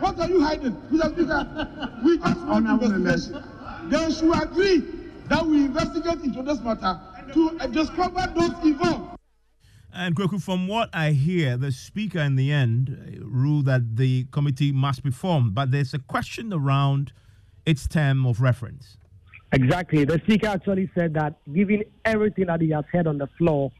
What 0.00 0.20
are 0.20 0.28
you 0.28 0.40
hiding? 0.42 0.76
Mr. 0.92 1.12
Speaker, 1.12 2.00
we 2.04 2.18
just 2.18 2.40
want 2.46 2.68
investigation. 2.68 3.42
They 3.90 4.10
should 4.12 4.42
agree 4.42 4.82
that 5.28 5.46
we 5.46 5.64
investigate 5.64 6.20
into 6.24 6.42
this 6.42 6.60
matter 6.60 7.00
to 7.32 7.58
uh, 7.60 7.66
discover 7.68 8.32
those 8.36 8.52
involved. 8.64 9.18
And 9.92 10.16
Kweku, 10.16 10.42
from 10.42 10.66
what 10.66 10.90
I 10.92 11.12
hear, 11.12 11.56
the 11.56 11.70
speaker 11.70 12.18
in 12.18 12.36
the 12.36 12.50
end 12.50 12.90
uh, 12.90 13.24
ruled 13.24 13.66
that 13.66 13.96
the 13.96 14.24
committee 14.32 14.72
must 14.72 15.02
be 15.02 15.10
formed, 15.10 15.54
but 15.54 15.70
there's 15.70 15.94
a 15.94 15.98
question 15.98 16.52
around 16.52 17.12
its 17.64 17.86
term 17.86 18.26
of 18.26 18.40
reference. 18.40 18.98
Exactly. 19.52 20.04
The 20.04 20.18
speaker 20.24 20.48
actually 20.48 20.90
said 20.94 21.14
that, 21.14 21.36
given 21.54 21.84
everything 22.04 22.46
that 22.46 22.60
he 22.60 22.70
has 22.70 22.84
heard 22.92 23.06
on 23.06 23.18
the 23.18 23.28
floor, 23.38 23.70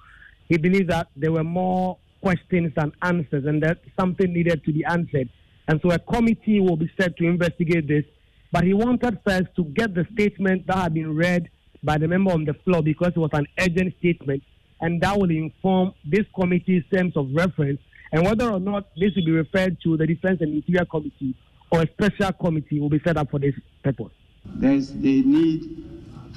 he 0.48 0.58
believes 0.58 0.88
that 0.88 1.08
there 1.16 1.32
were 1.32 1.44
more 1.44 1.98
questions 2.22 2.72
than 2.76 2.92
answers 3.02 3.44
and 3.44 3.62
that 3.62 3.78
something 3.98 4.32
needed 4.32 4.64
to 4.64 4.72
be 4.72 4.84
answered. 4.84 5.28
And 5.68 5.80
so 5.82 5.90
a 5.90 5.98
committee 5.98 6.60
will 6.60 6.76
be 6.76 6.90
set 6.98 7.16
to 7.16 7.24
investigate 7.24 7.88
this. 7.88 8.04
But 8.52 8.64
he 8.64 8.74
wanted 8.74 9.18
first 9.26 9.48
to 9.56 9.64
get 9.64 9.94
the 9.94 10.06
statement 10.12 10.66
that 10.66 10.76
had 10.76 10.94
been 10.94 11.16
read 11.16 11.50
by 11.82 11.98
the 11.98 12.08
member 12.08 12.32
on 12.32 12.44
the 12.44 12.54
floor 12.54 12.82
because 12.82 13.12
it 13.16 13.18
was 13.18 13.30
an 13.32 13.46
urgent 13.58 13.94
statement. 13.98 14.42
And 14.80 15.00
that 15.00 15.18
will 15.18 15.30
inform 15.30 15.94
this 16.04 16.24
committee's 16.34 16.84
terms 16.92 17.16
of 17.16 17.28
reference 17.32 17.80
and 18.12 18.24
whether 18.24 18.50
or 18.50 18.60
not 18.60 18.88
this 18.96 19.12
will 19.16 19.24
be 19.24 19.32
referred 19.32 19.76
to 19.82 19.96
the 19.96 20.06
Defense 20.06 20.40
and 20.40 20.54
Interior 20.54 20.84
Committee 20.84 21.34
or 21.72 21.82
a 21.82 21.88
special 21.88 22.32
committee 22.32 22.78
will 22.78 22.90
be 22.90 23.00
set 23.04 23.16
up 23.16 23.30
for 23.30 23.40
this 23.40 23.54
purpose 23.82 24.12
there's 24.44 24.92
the 24.92 25.22
need 25.22 25.93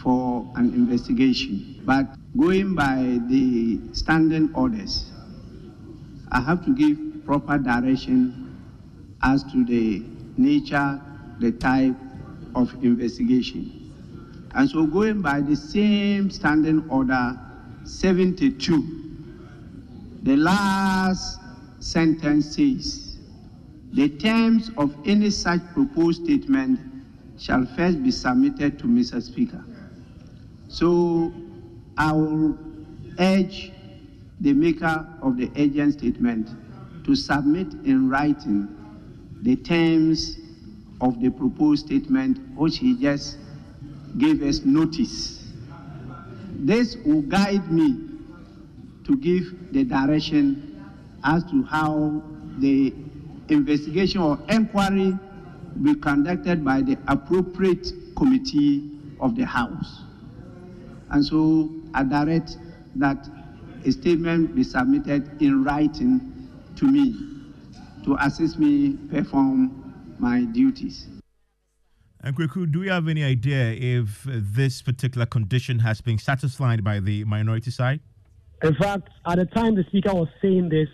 for 0.08 0.50
an 0.56 0.74
investigation. 0.74 1.82
But 1.86 2.06
going 2.38 2.76
by 2.76 3.20
the 3.28 3.78
standing 3.92 4.50
orders, 4.56 5.12
I 6.32 6.40
have 6.40 6.64
to 6.64 6.74
give 6.74 7.26
proper 7.26 7.58
direction 7.58 8.58
as 9.22 9.44
to 9.52 9.66
the 9.66 10.06
nature, 10.38 11.02
the 11.42 11.52
type 11.52 11.94
of 12.56 12.74
investigation. 12.82 13.92
And 14.56 14.70
so, 14.70 14.86
going 14.86 15.22
by 15.22 15.42
the 15.42 15.58
same 15.58 16.32
standing 16.32 16.90
order 16.90 17.38
72, 17.84 19.18
the 20.24 20.38
last 20.38 21.38
sentence 21.80 22.56
says 22.56 23.18
the 23.92 24.08
terms 24.08 24.72
of 24.78 24.96
any 25.06 25.32
such 25.32 25.60
proposed 25.74 26.24
statement 26.24 26.80
shall 27.38 27.66
first 27.76 28.02
be 28.02 28.12
submitted 28.12 28.80
to 28.80 28.86
Mr. 28.86 29.22
Speaker. 29.22 29.66
So 30.67 31.33
I 31.97 32.12
will 32.12 32.57
urge 33.19 33.71
the 34.39 34.53
maker 34.53 35.07
of 35.21 35.38
the 35.38 35.50
urgent 35.57 35.93
statement 35.93 36.50
to 37.05 37.15
submit 37.15 37.74
in 37.86 38.09
writing 38.09 38.67
the 39.41 39.55
terms 39.55 40.38
of 41.01 41.21
the 41.21 41.29
proposed 41.29 41.86
statement 41.86 42.39
which 42.55 42.77
he 42.77 42.95
just 43.00 43.38
gave 44.17 44.41
us 44.43 44.62
notice. 44.65 45.43
This 46.59 46.97
will 46.97 47.21
guide 47.21 47.71
me 47.71 48.00
to 49.05 49.15
give 49.15 49.71
the 49.71 49.83
direction 49.83 50.86
as 51.24 51.43
to 51.45 51.63
how 51.63 52.21
the 52.59 52.93
investigation 53.50 54.21
or 54.21 54.39
inquiry 54.50 55.17
will 55.75 55.93
be 55.93 55.95
conducted 55.95 56.65
by 56.65 56.81
the 56.81 56.97
appropriate 57.07 57.91
committee 58.15 58.89
of 59.19 59.36
the 59.36 59.45
House. 59.45 60.03
And 61.10 61.26
so 61.26 61.70
I 61.94 62.04
direct 62.04 62.58
that 62.96 63.30
a 63.86 63.92
statement 63.92 64.56
be 64.56 64.64
submitted 64.64 65.42
in 65.42 65.64
writing 65.64 66.50
to 66.76 66.86
me 66.86 67.16
to 68.04 68.18
assist 68.20 68.60
me 68.60 68.98
perform 69.10 69.94
my 70.20 70.42
duties. 70.46 71.08
And 72.22 72.36
Kweku, 72.36 72.72
do 72.72 72.84
you 72.84 72.90
have 72.90 73.08
any 73.08 73.24
idea 73.24 73.72
if 73.74 74.24
this 74.26 74.82
particular 74.82 75.26
condition 75.26 75.80
has 75.80 76.02
been 76.02 76.18
satisfied 76.18 76.84
by 76.84 77.00
the 77.00 77.24
minority 77.26 77.72
side? 77.72 78.00
In 78.64 78.76
fact, 78.76 79.10
at 79.26 79.38
the 79.38 79.46
time 79.46 79.76
the 79.76 79.84
speaker 79.84 80.14
was 80.14 80.28
saying 80.42 80.70
this, 80.70 80.90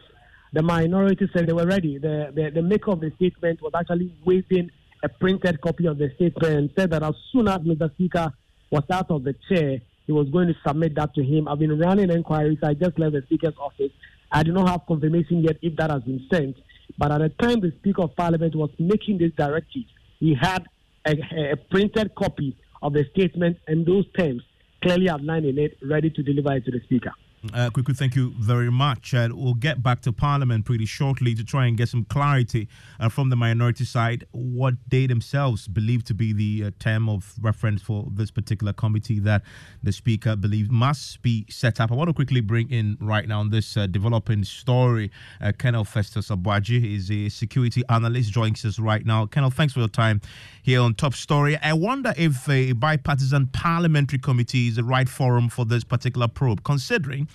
the 0.52 0.62
minority 0.62 1.28
said 1.34 1.48
they 1.48 1.54
were 1.54 1.66
ready. 1.66 1.98
The, 1.98 2.32
the, 2.36 2.52
the 2.54 2.62
maker 2.62 2.92
of 2.92 3.00
the 3.00 3.12
statement 3.16 3.62
was 3.62 3.72
actually 3.76 4.14
waving 4.26 4.70
a 5.04 5.10
printed 5.10 5.62
copy 5.62 5.88
of 5.88 5.98
the 5.98 6.12
statement 6.16 6.56
and 6.56 6.70
said 6.78 6.92
that 6.92 7.04
as 7.04 7.16
soon 7.32 7.48
as 7.48 7.60
Mr. 7.60 7.92
Speaker 7.94 8.32
was 8.70 8.84
out 8.92 9.10
of 9.10 9.24
the 9.24 9.34
chair, 9.50 9.80
he 10.06 10.12
was 10.12 10.30
going 10.30 10.48
to 10.48 10.56
submit 10.66 10.96
that 10.96 11.14
to 11.16 11.24
him. 11.24 11.48
I've 11.48 11.60
been 11.60 11.78
running 11.80 12.10
inquiries. 12.10 12.60
I 12.64 12.74
just 12.74 13.00
left 13.00 13.14
the 13.14 13.22
Speaker's 13.24 13.56
office. 13.60 13.92
I 14.32 14.44
do 14.44 14.52
not 14.52 14.68
have 14.70 14.86
confirmation 14.88 15.44
yet 15.44 15.58
if 15.62 15.76
that 15.78 15.92
has 15.92 16.04
been 16.04 16.26
sent. 16.32 16.58
But 16.98 17.12
at 17.12 17.20
the 17.20 17.30
time 17.30 17.62
the 17.62 17.72
Speaker 17.80 18.04
of 18.04 18.16
Parliament 18.16 18.56
was 18.56 18.70
making 18.80 19.18
this 19.18 19.32
directive, 19.38 19.84
he 20.20 20.36
had 20.40 20.66
a, 21.06 21.52
a 21.52 21.56
printed 21.56 22.16
copy 22.16 22.56
of 22.82 22.94
the 22.94 23.06
statement 23.12 23.58
and 23.68 23.86
those 23.86 24.06
terms 24.18 24.44
clearly 24.82 25.10
outlined 25.10 25.46
in 25.46 25.58
it, 25.58 25.78
ready 25.82 26.10
to 26.10 26.24
deliver 26.24 26.54
it 26.56 26.66
to 26.66 26.72
the 26.72 26.82
Speaker. 26.84 27.14
Uh, 27.52 27.70
thank 27.94 28.16
you 28.16 28.34
very 28.40 28.72
much. 28.72 29.14
Uh, 29.14 29.28
we'll 29.32 29.54
get 29.54 29.84
back 29.84 30.02
to 30.02 30.14
Parliament 30.14 30.64
pretty 30.64 30.86
shortly 30.86 31.36
to 31.36 31.44
try 31.44 31.66
and 31.66 31.76
get 31.76 31.90
some 31.90 32.06
clarity 32.06 32.70
uh, 33.02 33.10
from 33.10 33.30
the 33.30 33.36
minority 33.36 33.84
side 33.84 34.26
what 34.32 34.76
they 34.88 35.08
themselves 35.08 35.68
believe 35.68 36.06
to 36.06 36.14
be 36.14 36.32
the 36.32 36.68
uh, 36.68 36.72
term 36.80 37.10
of 37.10 37.34
reference 37.42 37.82
for 37.82 38.08
this 38.14 38.32
particular 38.32 38.72
committee 38.72 39.20
that 39.20 39.42
the 39.82 39.92
Speaker 39.92 40.38
believes 40.38 40.70
must 40.72 41.22
be 41.22 41.46
set 41.50 41.82
up. 41.82 41.92
I 41.92 41.96
want 41.96 42.10
to 42.10 42.14
quickly 42.14 42.40
bring 42.40 42.72
in 42.72 42.98
right 43.02 43.28
now 43.28 43.42
on 43.42 43.50
this 43.50 43.76
uh, 43.76 43.88
developing 43.88 44.46
story. 44.46 45.12
Uh, 45.42 45.52
Colonel 45.52 45.84
Festus 45.84 46.30
Aboagye 46.30 46.96
is 46.96 47.12
a 47.12 47.28
security 47.28 47.84
analyst, 47.90 48.32
joins 48.32 48.64
us 48.64 48.80
right 48.80 49.06
now. 49.06 49.26
Colonel, 49.26 49.50
thanks 49.50 49.74
for 49.74 49.80
your 49.80 49.90
time 49.90 50.22
here 50.62 50.80
on 50.80 50.94
Top 50.94 51.14
Story. 51.14 51.58
I 51.58 51.74
wonder 51.74 52.14
if 52.16 52.48
a 52.48 52.72
bipartisan 52.72 53.48
parliamentary 53.48 54.20
committee 54.20 54.70
is 54.70 54.78
the 54.78 54.84
right 54.86 55.10
forum 55.10 55.50
for 55.50 55.66
this 55.66 55.84
particular 55.84 56.30
probe, 56.30 56.64
considering 56.64 57.28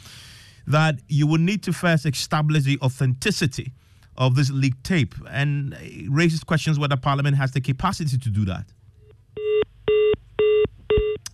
that 0.67 1.00
you 1.09 1.26
would 1.26 1.40
need 1.40 1.62
to 1.62 1.73
first 1.73 2.05
establish 2.07 2.64
the 2.64 2.78
authenticity 2.83 3.73
of 4.17 4.35
this 4.35 4.50
leaked 4.50 4.85
tape 4.85 5.14
and 5.31 5.76
raises 6.09 6.45
questions 6.45 6.78
whether 6.78 6.97
Parliament 6.97 7.37
has 7.37 7.52
the 7.52 7.61
capacity 7.61 8.19
to 8.19 8.28
do 8.28 8.45
that. 8.45 8.67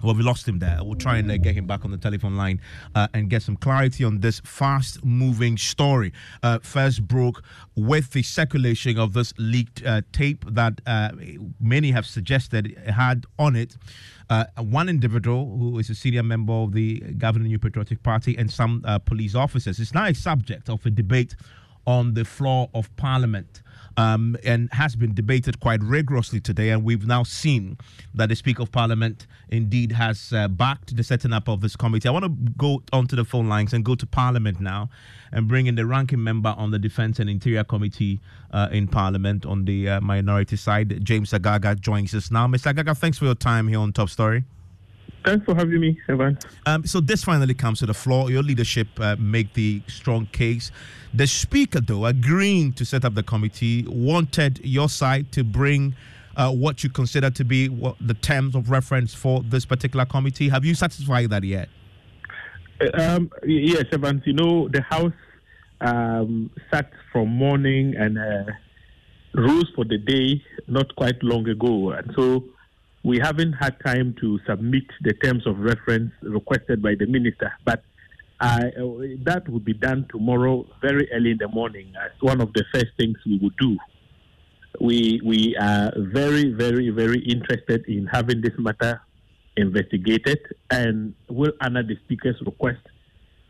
Well, 0.04 0.14
we 0.14 0.23
lost 0.23 0.46
him 0.46 0.58
there. 0.58 0.78
We'll 0.82 0.96
try 0.96 1.16
and 1.16 1.30
uh, 1.30 1.38
get 1.38 1.54
him 1.54 1.66
back 1.66 1.82
on 1.82 1.90
the 1.90 1.96
telephone 1.96 2.37
line 2.37 2.61
uh, 2.94 3.08
and 3.14 3.30
get 3.30 3.42
some 3.42 3.56
clarity 3.56 4.04
on 4.04 4.20
this 4.20 4.40
fast 4.44 5.02
moving 5.02 5.56
story. 5.56 6.12
Uh, 6.42 6.58
first 6.58 7.08
broke 7.08 7.42
with 7.75 8.12
the 8.12 8.23
circulation 8.23 8.99
of 8.99 9.14
this 9.14 9.32
leaked 9.38 9.82
uh, 9.82 10.02
tape 10.12 10.44
that 10.46 10.82
uh, 10.87 11.12
many 11.58 11.90
have 11.90 12.04
suggested 12.04 12.76
had 12.87 13.25
on 13.38 13.56
it 13.56 13.78
uh, 14.28 14.44
one 14.58 14.90
individual 14.90 15.56
who 15.56 15.78
is 15.78 15.88
a 15.88 15.94
senior 15.94 16.23
member 16.23 16.52
of 16.52 16.73
the 16.73 17.00
governing 17.16 17.49
New 17.49 17.58
Patriotic 17.58 18.02
Party 18.02 18.37
and 18.37 18.50
some 18.50 18.84
police 19.06 19.34
officers. 19.34 19.80
It's 19.80 19.94
now 19.94 20.04
a 20.04 20.14
subject 20.14 20.68
of 20.68 20.84
a 20.84 20.90
debate 20.90 21.34
on 21.87 22.14
the 22.14 22.25
floor 22.25 22.68
of 22.75 22.94
Parliament 22.96 23.62
um, 23.97 24.37
and 24.45 24.69
has 24.73 24.97
been 24.97 25.15
debated 25.15 25.61
quite 25.61 25.83
rigorously 25.83 26.41
today. 26.41 26.71
And 26.71 26.85
we've 26.85 27.07
now 27.07 27.23
seen 27.23 27.79
that 28.15 28.29
the 28.29 28.37
Speaker 28.37 28.63
of 28.63 28.73
Parliament 28.73 29.27
indeed 29.49 29.93
has 29.93 30.33
uh, 30.33 30.49
backed 30.49 30.97
the 30.97 31.05
setting 31.05 31.33
up 31.33 31.49
of 31.49 31.61
this 31.61 31.77
committee. 31.77 32.09
I 32.09 32.13
want 32.13 32.25
to 32.25 32.53
go 32.57 32.83
onto 32.93 33.17
the 33.17 33.25
phone 33.25 33.49
lines 33.49 33.73
and 33.73 33.85
go 33.85 33.95
to 33.95 34.07
Parliament 34.07 34.61
now 34.61 34.91
and 35.33 35.49
bring 35.49 35.67
in 35.67 35.75
the 35.75 35.87
ranking 35.87 36.23
member 36.23 36.55
on 36.57 36.71
the 36.71 36.79
Defence 36.79 37.19
and 37.19 37.29
Interior 37.29 37.65
Committee 37.65 38.21
uh, 38.51 38.69
in 38.71 38.89
Parliament 38.89 39.45
on 39.47 39.65
the 39.65 39.89
uh, 39.89 40.01
minority 40.01 40.57
side. 40.57 41.05
James 41.05 41.31
Agalga 41.33 41.79
joins 41.79 42.15
us 42.15 42.31
now. 42.31 42.47
Mr. 42.47 42.73
Agalga, 42.73 42.97
thanks 42.97 43.19
for 43.19 43.25
your 43.25 43.35
time 43.35 43.69
here 43.69 43.79
on 43.79 43.93
Top 43.93 44.09
Story. 44.09 44.45
Thanks 45.25 45.45
for 45.47 45.54
having 45.54 45.81
me, 45.81 45.99
Evan. 46.09 46.38
Um, 46.66 46.85
so 46.85 47.00
this 47.00 47.25
finally 47.25 47.54
comes 47.54 47.78
to 47.78 47.87
the 47.87 47.95
floor. 47.95 48.31
Your 48.31 48.43
leadership 48.43 48.88
uh, 48.99 49.16
make 49.19 49.54
the 49.54 49.83
strong 49.87 50.26
case. 50.26 50.71
The 51.14 51.26
speaker, 51.26 51.81
though, 51.81 52.04
agreeing 52.04 52.75
to 52.75 52.85
set 52.85 53.04
up 53.04 53.14
the 53.14 53.23
committee, 53.23 53.87
wanted 53.88 54.61
your 54.64 54.88
side 54.88 55.33
to 55.33 55.43
bring 55.43 55.95
uh, 56.37 56.52
what 56.52 56.85
you 56.85 56.90
consider 56.90 57.31
to 57.31 57.45
be 57.45 57.69
what 57.69 57.97
the 58.00 58.14
terms 58.14 58.54
of 58.54 58.71
reference 58.71 59.14
for 59.14 59.43
this 59.43 59.64
particular 59.64 60.04
committee. 60.04 60.49
Have 60.50 60.64
you 60.64 60.75
satisfied 60.75 61.31
that 61.31 61.45
yet? 61.45 61.69
Uh, 62.81 63.00
um, 63.00 63.31
yes, 63.47 63.85
Evans. 63.93 64.23
You 64.26 64.35
know, 64.35 64.69
the 64.69 64.83
House 64.83 65.12
um, 65.81 66.50
sat 66.71 66.90
from 67.12 67.28
morning 67.28 67.95
and 67.97 68.19
uh, 68.19 68.52
rules 69.33 69.71
for 69.75 69.85
the 69.85 69.99
day 69.99 70.43
not 70.66 70.95
quite 70.97 71.23
long 71.23 71.49
ago, 71.49 71.93
and 71.93 72.12
so 72.14 72.45
we 73.04 73.18
haven't 73.18 73.52
had 73.52 73.76
time 73.84 74.14
to 74.20 74.40
submit 74.46 74.84
the 75.02 75.12
terms 75.12 75.46
of 75.46 75.58
reference 75.58 76.11
requested 76.23 76.82
by 76.82 76.94
the 76.99 77.06
minister, 77.06 77.52
but 77.64 77.84
uh, 78.40 78.64
that 79.25 79.42
will 79.49 79.61
be 79.61 79.75
done 79.75 80.06
tomorrow, 80.11 80.66
very 80.80 81.11
early 81.12 81.32
in 81.32 81.38
the 81.38 81.49
morning, 81.49 81.92
as 82.02 82.11
one 82.20 82.40
of 82.40 82.52
the 82.54 82.64
first 82.73 82.87
things 82.96 83.16
we 83.26 83.38
will 83.38 83.52
do. 83.61 83.76
We 84.80 85.20
we 85.25 85.56
are 85.56 85.92
very, 85.96 86.50
very, 86.52 86.90
very 86.90 87.20
interested 87.20 87.84
in 87.87 88.06
having 88.06 88.40
this 88.40 88.54
matter 88.58 89.00
investigated, 89.56 90.40
and 90.70 91.14
will 91.28 91.52
honor 91.61 91.82
the 91.82 91.96
speaker's 92.04 92.40
request 92.44 92.80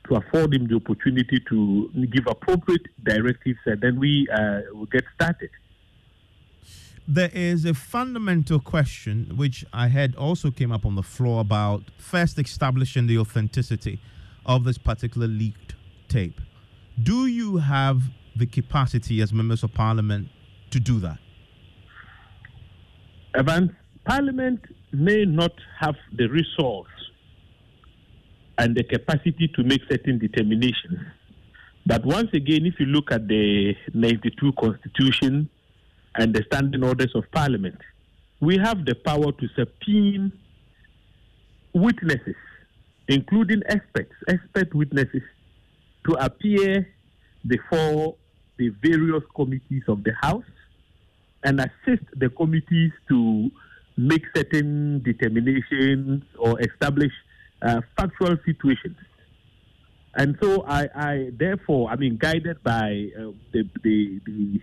to 0.08 0.16
afford 0.16 0.52
him 0.52 0.68
the 0.68 0.74
opportunity 0.74 1.40
to 1.48 1.90
give 2.12 2.26
appropriate 2.26 2.86
directives, 3.02 3.58
and 3.64 3.80
then 3.80 3.98
we 3.98 4.28
uh, 4.30 4.60
will 4.74 4.86
get 4.86 5.04
started. 5.14 5.48
There 7.06 7.30
is 7.34 7.66
a 7.66 7.74
fundamental 7.74 8.58
question 8.60 9.32
which 9.36 9.62
I 9.74 9.88
had 9.88 10.16
also 10.16 10.50
came 10.50 10.72
up 10.72 10.86
on 10.86 10.94
the 10.94 11.02
floor 11.02 11.42
about 11.42 11.82
first 11.98 12.38
establishing 12.38 13.06
the 13.06 13.18
authenticity 13.18 14.00
of 14.46 14.64
this 14.64 14.78
particular 14.78 15.26
leaked 15.26 15.74
tape. 16.08 16.40
Do 17.02 17.26
you 17.26 17.58
have 17.58 18.04
the 18.34 18.46
capacity 18.46 19.20
as 19.20 19.34
members 19.34 19.62
of 19.62 19.74
parliament 19.74 20.28
to 20.70 20.80
do 20.80 20.98
that? 21.00 21.18
Evans, 23.34 23.72
parliament 24.06 24.64
may 24.92 25.26
not 25.26 25.52
have 25.78 25.96
the 26.16 26.28
resource 26.28 26.88
and 28.56 28.74
the 28.74 28.84
capacity 28.84 29.48
to 29.48 29.62
make 29.62 29.82
certain 29.90 30.18
determinations. 30.18 31.00
But 31.84 32.06
once 32.06 32.30
again, 32.32 32.64
if 32.64 32.80
you 32.80 32.86
look 32.86 33.12
at 33.12 33.28
the 33.28 33.74
92 33.92 34.52
Constitution 34.52 35.50
and 36.16 36.34
the 36.34 36.42
standing 36.46 36.84
orders 36.84 37.12
of 37.14 37.24
Parliament, 37.32 37.78
we 38.40 38.56
have 38.58 38.84
the 38.84 38.94
power 38.94 39.32
to 39.32 39.48
subpoena 39.56 40.30
witnesses, 41.72 42.36
including 43.08 43.62
experts, 43.68 44.12
expert 44.28 44.74
witnesses, 44.74 45.22
to 46.06 46.12
appear 46.14 46.86
before 47.46 48.16
the 48.58 48.68
various 48.82 49.22
committees 49.34 49.82
of 49.88 50.04
the 50.04 50.12
House 50.20 50.44
and 51.42 51.60
assist 51.60 52.04
the 52.16 52.28
committees 52.30 52.92
to 53.08 53.50
make 53.96 54.22
certain 54.34 55.02
determinations 55.02 56.22
or 56.38 56.60
establish 56.60 57.12
uh, 57.62 57.80
factual 57.96 58.36
situations. 58.44 58.96
And 60.16 60.36
so 60.40 60.64
I, 60.66 60.88
I, 60.94 61.30
therefore, 61.36 61.90
I 61.90 61.96
mean, 61.96 62.16
guided 62.16 62.62
by 62.62 63.08
uh, 63.18 63.32
the, 63.52 63.68
the, 63.82 64.20
the 64.24 64.60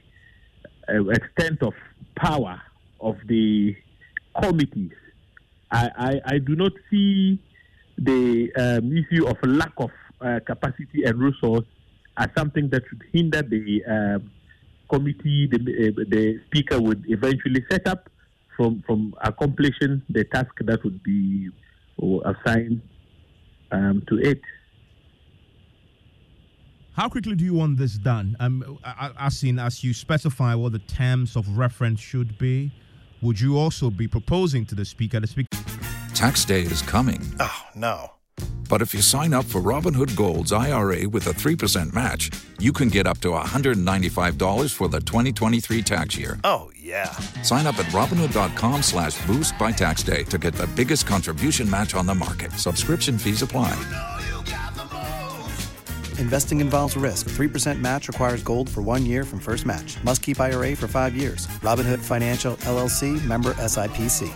uh, 0.93 1.07
extent 1.09 1.61
of 1.61 1.73
power 2.15 2.61
of 2.99 3.15
the 3.27 3.75
committees, 4.41 4.91
I, 5.71 5.89
I, 5.97 6.33
I 6.33 6.37
do 6.39 6.55
not 6.55 6.71
see 6.89 7.39
the 7.97 8.51
um, 8.57 8.91
issue 8.95 9.27
of 9.27 9.37
lack 9.43 9.73
of 9.77 9.91
uh, 10.21 10.39
capacity 10.45 11.03
and 11.05 11.19
resource 11.19 11.65
as 12.17 12.27
something 12.37 12.69
that 12.69 12.83
should 12.89 13.01
hinder 13.13 13.41
the 13.41 13.83
um, 13.87 14.31
committee 14.89 15.47
the, 15.47 15.57
uh, 15.57 16.03
the 16.09 16.39
speaker 16.47 16.79
would 16.81 17.03
eventually 17.07 17.63
set 17.71 17.87
up 17.87 18.09
from, 18.57 18.83
from 18.85 19.13
accomplishing 19.23 20.01
the 20.09 20.23
task 20.25 20.51
that 20.61 20.83
would 20.83 21.01
be 21.03 21.49
assigned 22.25 22.81
um, 23.71 24.03
to 24.07 24.17
it. 24.17 24.41
How 26.93 27.07
quickly 27.07 27.35
do 27.35 27.45
you 27.45 27.53
want 27.53 27.77
this 27.77 27.93
done? 27.93 28.35
Um, 28.39 28.77
as 29.17 29.43
in, 29.43 29.59
as 29.59 29.83
you 29.83 29.93
specify 29.93 30.55
what 30.55 30.73
the 30.73 30.79
terms 30.79 31.35
of 31.37 31.57
reference 31.57 32.01
should 32.01 32.37
be, 32.37 32.71
would 33.21 33.39
you 33.39 33.57
also 33.57 33.89
be 33.89 34.07
proposing 34.07 34.65
to 34.65 34.75
the 34.75 34.83
speaker? 34.83 35.19
The 35.19 35.27
speaker. 35.27 35.47
Tax 36.13 36.43
day 36.43 36.61
is 36.61 36.81
coming. 36.81 37.21
Oh 37.39 37.63
no. 37.75 38.11
But 38.69 38.81
if 38.81 38.93
you 38.93 39.01
sign 39.01 39.33
up 39.33 39.45
for 39.45 39.61
Robinhood 39.61 40.15
Gold's 40.15 40.51
IRA 40.53 41.07
with 41.07 41.27
a 41.27 41.31
3% 41.31 41.93
match, 41.93 42.31
you 42.57 42.71
can 42.71 42.87
get 42.87 43.05
up 43.05 43.19
to 43.19 43.29
$195 43.29 44.73
for 44.73 44.87
the 44.87 45.01
2023 45.01 45.81
tax 45.81 46.17
year. 46.17 46.39
Oh, 46.45 46.71
yeah. 46.79 47.11
Sign 47.43 47.67
up 47.67 47.77
at 47.79 47.85
Robinhood.com 47.87 48.81
slash 48.81 49.23
boost 49.27 49.57
by 49.57 49.73
tax 49.73 50.03
day 50.03 50.23
to 50.23 50.37
get 50.37 50.53
the 50.53 50.67
biggest 50.67 51.05
contribution 51.05 51.69
match 51.69 51.95
on 51.95 52.05
the 52.05 52.15
market. 52.15 52.53
Subscription 52.53 53.17
fees 53.17 53.41
apply. 53.41 53.75
Investing 56.21 56.61
involves 56.61 56.95
risk. 56.95 57.29
3% 57.29 57.79
match 57.79 58.07
requires 58.07 58.43
gold 58.43 58.69
for 58.69 58.83
one 58.83 59.07
year 59.07 59.23
from 59.23 59.39
first 59.39 59.65
match. 59.65 59.97
Must 60.03 60.21
keep 60.21 60.39
IRA 60.39 60.75
for 60.75 60.87
five 60.87 61.15
years. 61.15 61.47
Robinhood 61.63 61.97
Financial 61.97 62.55
LLC 62.57 63.25
member 63.25 63.53
SIPC. 63.55 64.31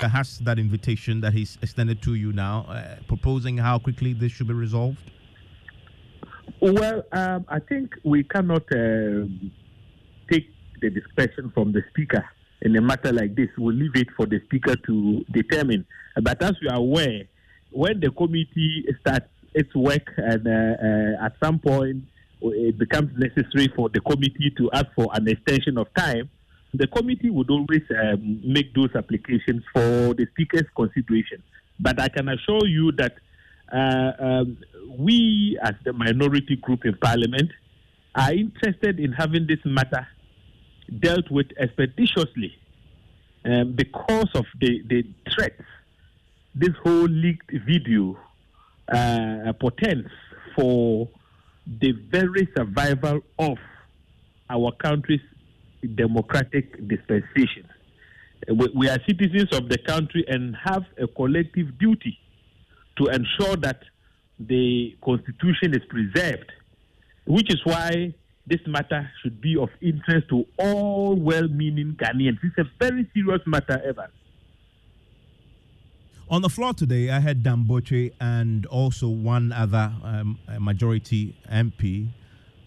Has 0.00 0.38
that 0.40 0.58
invitation 0.58 1.20
that 1.20 1.34
he's 1.34 1.56
extended 1.62 2.02
to 2.02 2.14
you 2.14 2.32
now, 2.32 2.66
uh, 2.68 2.96
proposing 3.06 3.58
how 3.58 3.78
quickly 3.78 4.12
this 4.12 4.32
should 4.32 4.48
be 4.48 4.54
resolved? 4.54 4.98
Well, 6.60 7.04
um, 7.12 7.44
I 7.48 7.60
think 7.60 7.94
we 8.04 8.24
cannot 8.24 8.62
uh, 8.72 9.30
take 10.30 10.50
the 10.80 10.90
discretion 10.90 11.52
from 11.54 11.70
the 11.70 11.82
speaker 11.90 12.24
in 12.62 12.74
a 12.74 12.80
matter 12.80 13.12
like 13.12 13.36
this. 13.36 13.50
We'll 13.56 13.76
leave 13.76 13.94
it 13.94 14.08
for 14.16 14.26
the 14.26 14.40
speaker 14.46 14.74
to 14.74 15.24
determine. 15.30 15.86
But 16.20 16.42
as 16.42 16.54
you 16.60 16.70
are 16.70 16.78
aware, 16.78 17.22
when 17.70 18.00
the 18.00 18.10
committee 18.10 18.84
starts 19.00 19.28
its 19.54 19.74
work 19.74 20.12
and 20.16 20.46
uh, 20.46 20.50
uh, 20.50 21.26
at 21.26 21.32
some 21.42 21.58
point 21.58 22.04
it 22.40 22.78
becomes 22.78 23.10
necessary 23.18 23.68
for 23.74 23.88
the 23.88 24.00
committee 24.00 24.52
to 24.56 24.70
ask 24.72 24.86
for 24.94 25.08
an 25.14 25.26
extension 25.28 25.76
of 25.78 25.92
time, 25.94 26.30
the 26.74 26.86
committee 26.86 27.30
would 27.30 27.50
always 27.50 27.82
um, 28.00 28.40
make 28.44 28.74
those 28.74 28.90
applications 28.94 29.64
for 29.72 30.14
the 30.14 30.26
speaker's 30.32 30.66
consideration. 30.76 31.42
But 31.80 32.00
I 32.00 32.08
can 32.08 32.28
assure 32.28 32.66
you 32.66 32.92
that 32.92 33.14
uh, 33.72 34.12
um, 34.18 34.58
we, 34.98 35.58
as 35.62 35.74
the 35.84 35.92
minority 35.92 36.56
group 36.56 36.84
in 36.84 36.96
parliament, 36.98 37.50
are 38.14 38.32
interested 38.32 39.00
in 39.00 39.12
having 39.12 39.46
this 39.46 39.60
matter 39.64 40.06
dealt 41.00 41.30
with 41.30 41.46
expeditiously 41.58 42.56
um, 43.44 43.72
because 43.72 44.28
of 44.34 44.44
the, 44.60 44.82
the 44.88 45.04
threats 45.34 45.62
this 46.54 46.74
whole 46.82 47.06
leaked 47.08 47.50
video 47.66 48.18
uh, 48.92 49.52
portends 49.60 50.08
for 50.56 51.08
the 51.80 51.92
very 52.10 52.48
survival 52.56 53.20
of 53.38 53.58
our 54.50 54.72
country's 54.82 55.20
democratic 55.94 56.72
dispensation. 56.88 57.68
We 58.74 58.88
are 58.88 58.98
citizens 59.06 59.52
of 59.52 59.68
the 59.68 59.78
country 59.78 60.24
and 60.28 60.56
have 60.64 60.84
a 60.96 61.06
collective 61.06 61.78
duty 61.78 62.18
to 62.96 63.06
ensure 63.06 63.56
that 63.56 63.82
the 64.40 64.96
constitution 65.04 65.74
is 65.74 65.82
preserved, 65.88 66.50
which 67.26 67.52
is 67.52 67.60
why 67.64 68.14
this 68.46 68.60
matter 68.66 69.10
should 69.22 69.40
be 69.40 69.56
of 69.56 69.68
interest 69.82 70.28
to 70.30 70.46
all 70.58 71.14
well 71.16 71.48
meaning 71.48 71.96
Ghanaians. 72.00 72.38
It's 72.42 72.58
a 72.58 72.64
very 72.80 73.08
serious 73.12 73.42
matter, 73.46 73.82
Evan. 73.86 74.10
On 76.30 76.42
the 76.42 76.50
floor 76.50 76.74
today, 76.74 77.08
I 77.08 77.20
had 77.20 77.42
Dan 77.42 77.64
Botwe 77.64 78.12
and 78.20 78.66
also 78.66 79.08
one 79.08 79.50
other 79.50 79.90
um, 80.04 80.38
majority 80.58 81.34
MP 81.50 82.08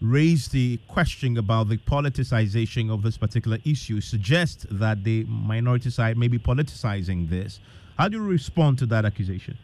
raise 0.00 0.48
the 0.48 0.80
question 0.88 1.38
about 1.38 1.68
the 1.68 1.76
politicization 1.76 2.92
of 2.92 3.02
this 3.02 3.16
particular 3.16 3.58
issue, 3.64 4.00
suggest 4.00 4.66
that 4.68 5.04
the 5.04 5.22
minority 5.28 5.90
side 5.90 6.18
may 6.18 6.26
be 6.26 6.40
politicizing 6.40 7.30
this. 7.30 7.60
How 7.96 8.08
do 8.08 8.16
you 8.16 8.24
respond 8.24 8.78
to 8.78 8.86
that 8.86 9.04
accusation? 9.04 9.56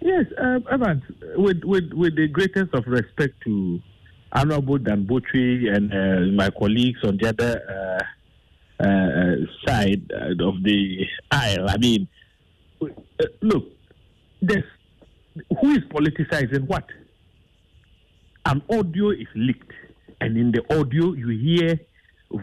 Yes, 0.00 0.26
um, 0.38 0.64
Evans, 0.70 1.02
with, 1.34 1.64
with, 1.64 1.92
with 1.94 2.14
the 2.14 2.28
greatest 2.28 2.72
of 2.74 2.86
respect 2.86 3.34
to 3.42 3.80
Honorable 4.32 4.78
Dan 4.78 5.04
Botwe 5.04 5.74
and 5.74 5.92
uh, 5.92 6.32
my 6.36 6.50
colleagues 6.50 7.00
on 7.02 7.16
the 7.16 7.28
other 7.30 7.98
uh, 8.78 8.84
uh, 8.84 9.34
side 9.66 10.12
of 10.12 10.62
the 10.62 11.06
aisle, 11.32 11.68
I 11.68 11.76
mean, 11.78 12.06
uh, 12.06 12.21
Uh, 12.90 13.24
look, 13.40 13.64
this, 14.40 14.64
who 15.60 15.70
is 15.72 15.84
politicizing 15.90 16.66
what? 16.66 16.84
An 18.46 18.62
audio 18.70 19.10
is 19.10 19.28
leaked, 19.34 19.72
and 20.20 20.36
in 20.36 20.52
the 20.52 20.62
audio, 20.76 21.12
you 21.12 21.28
hear 21.28 21.78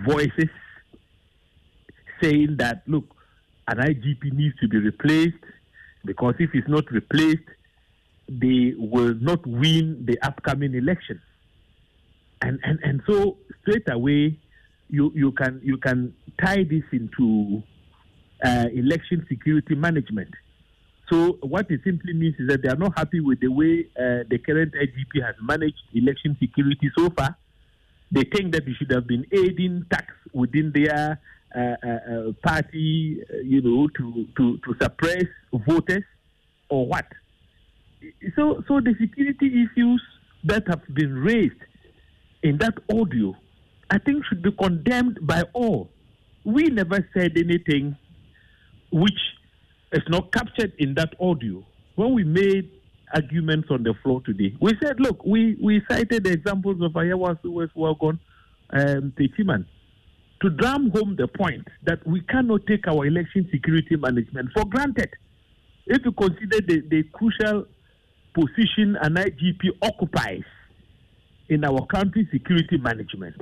voices 0.06 0.50
saying 2.22 2.56
that, 2.58 2.84
look, 2.88 3.06
an 3.68 3.78
IGP 3.78 4.34
needs 4.34 4.56
to 4.60 4.68
be 4.68 4.78
replaced 4.78 5.44
because 6.06 6.36
if 6.40 6.50
it's 6.54 6.68
not 6.68 6.90
replaced, 6.92 7.44
they 8.28 8.74
will 8.78 9.16
not 9.16 9.46
win 9.46 10.06
the 10.06 10.18
upcoming 10.22 10.74
election. 10.76 11.22
And, 12.42 12.60
and, 12.64 12.80
and 12.84 13.02
so 13.08 13.38
straight 13.62 13.90
away, 13.92 14.40
you, 14.90 15.12
you, 15.14 15.32
can, 15.34 15.60
you 15.64 15.78
can 15.78 16.14
tie 16.42 16.64
this 16.64 16.84
into 16.92 17.62
uh, 18.44 18.66
election 18.74 19.26
security 19.28 19.76
management. 19.76 20.34
So 21.12 21.38
what 21.42 21.70
it 21.72 21.82
simply 21.84 22.14
means 22.14 22.36
is 22.40 22.48
that 22.50 22.62
they 22.62 22.70
are 22.70 22.76
not 22.76 22.98
happy 22.98 23.20
with 23.20 23.40
the 23.40 23.48
way 23.48 23.88
uh, 23.98 24.24
the 24.30 24.38
current 24.46 24.74
IGP 24.74 25.26
has 25.26 25.36
managed 25.42 25.82
election 25.94 26.38
security 26.40 26.92
so 26.98 27.10
far. 27.10 27.36
They 28.12 28.24
think 28.24 28.54
that 28.54 28.68
it 28.68 28.76
should 28.78 28.92
have 28.92 29.08
been 29.08 29.26
aiding 29.32 29.86
tax 29.92 30.14
within 30.34 30.72
their 30.74 31.20
uh, 31.56 31.60
uh, 31.60 31.88
uh 31.88 32.32
party, 32.44 33.22
uh, 33.22 33.38
you 33.38 33.62
know, 33.62 33.88
to, 33.88 34.28
to, 34.38 34.58
to 34.58 34.76
suppress 34.80 35.26
voters 35.68 36.04
or 36.70 36.86
what. 36.86 37.06
So, 38.36 38.64
so 38.68 38.80
the 38.80 38.96
security 39.00 39.64
issues 39.64 40.02
that 40.44 40.68
have 40.68 40.82
been 40.94 41.16
raised 41.16 41.60
in 42.44 42.58
that 42.60 42.76
audio, 42.94 43.36
I 43.90 43.98
think 43.98 44.26
should 44.26 44.44
be 44.44 44.52
condemned 44.52 45.20
by 45.26 45.44
all. 45.54 45.90
We 46.46 46.64
never 46.66 47.08
said 47.14 47.36
anything 47.36 47.98
which 48.92 49.20
is 49.92 50.04
not 50.08 50.32
captured 50.32 50.74
in 50.78 50.94
that 50.96 51.14
audio. 51.20 51.66
When 51.96 52.14
we 52.14 52.24
made 52.24 52.72
arguments 53.14 53.70
on 53.72 53.84
the 53.84 53.94
floor 54.04 54.22
today. 54.22 54.56
We 54.62 54.74
said, 54.84 55.00
look, 55.00 55.26
we, 55.26 55.58
we 55.62 55.82
cited 55.90 56.26
the 56.26 56.32
examples 56.32 56.82
of 56.82 56.92
Ayawaso, 56.92 57.46
West 57.46 57.74
Wuogon, 57.76 58.20
um, 58.72 59.14
Techiman 59.18 59.66
to 60.42 60.50
drum 60.50 60.90
home 60.92 61.16
the 61.18 61.28
point 61.28 61.68
that 61.84 62.06
we 62.08 62.22
cannot 62.22 62.66
take 62.68 62.88
our 62.88 63.06
election 63.06 63.48
security 63.52 63.96
management 63.98 64.50
for 64.56 64.66
granted. 64.66 65.10
If 65.86 66.06
you 66.06 66.12
consider 66.12 66.62
the, 66.66 66.82
the 66.90 67.04
crucial 67.12 67.66
position 68.34 68.96
an 69.02 69.16
IGP 69.16 69.70
occupies 69.82 70.44
in 71.50 71.66
our 71.66 71.86
country's 71.88 72.28
security 72.32 72.78
management, 72.78 73.36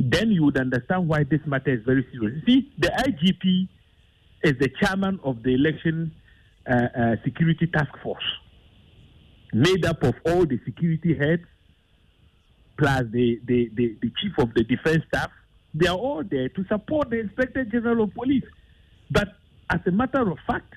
then 0.00 0.30
you 0.30 0.44
would 0.44 0.58
understand 0.58 1.06
why 1.06 1.22
this 1.22 1.40
matter 1.46 1.72
is 1.72 1.84
very 1.84 2.06
serious. 2.10 2.42
See, 2.46 2.72
the 2.78 2.88
IGP 2.88 3.68
is 4.42 4.54
the 4.58 4.68
chairman 4.80 5.18
of 5.24 5.42
the 5.42 5.54
election 5.54 6.12
uh, 6.68 6.74
uh, 6.74 7.16
security 7.24 7.66
task 7.66 7.90
force, 8.02 8.24
made 9.52 9.84
up 9.84 10.02
of 10.02 10.14
all 10.26 10.44
the 10.46 10.58
security 10.64 11.16
heads, 11.16 11.42
plus 12.78 13.02
the, 13.10 13.40
the, 13.46 13.70
the, 13.74 13.96
the 14.02 14.10
chief 14.20 14.32
of 14.38 14.52
the 14.54 14.64
defense 14.64 15.02
staff. 15.08 15.30
They 15.74 15.88
are 15.88 15.96
all 15.96 16.22
there 16.28 16.48
to 16.48 16.64
support 16.68 17.10
the 17.10 17.20
Inspector 17.20 17.64
General 17.66 18.04
of 18.04 18.14
Police. 18.14 18.44
But 19.10 19.28
as 19.70 19.80
a 19.86 19.90
matter 19.90 20.30
of 20.30 20.38
fact, 20.46 20.74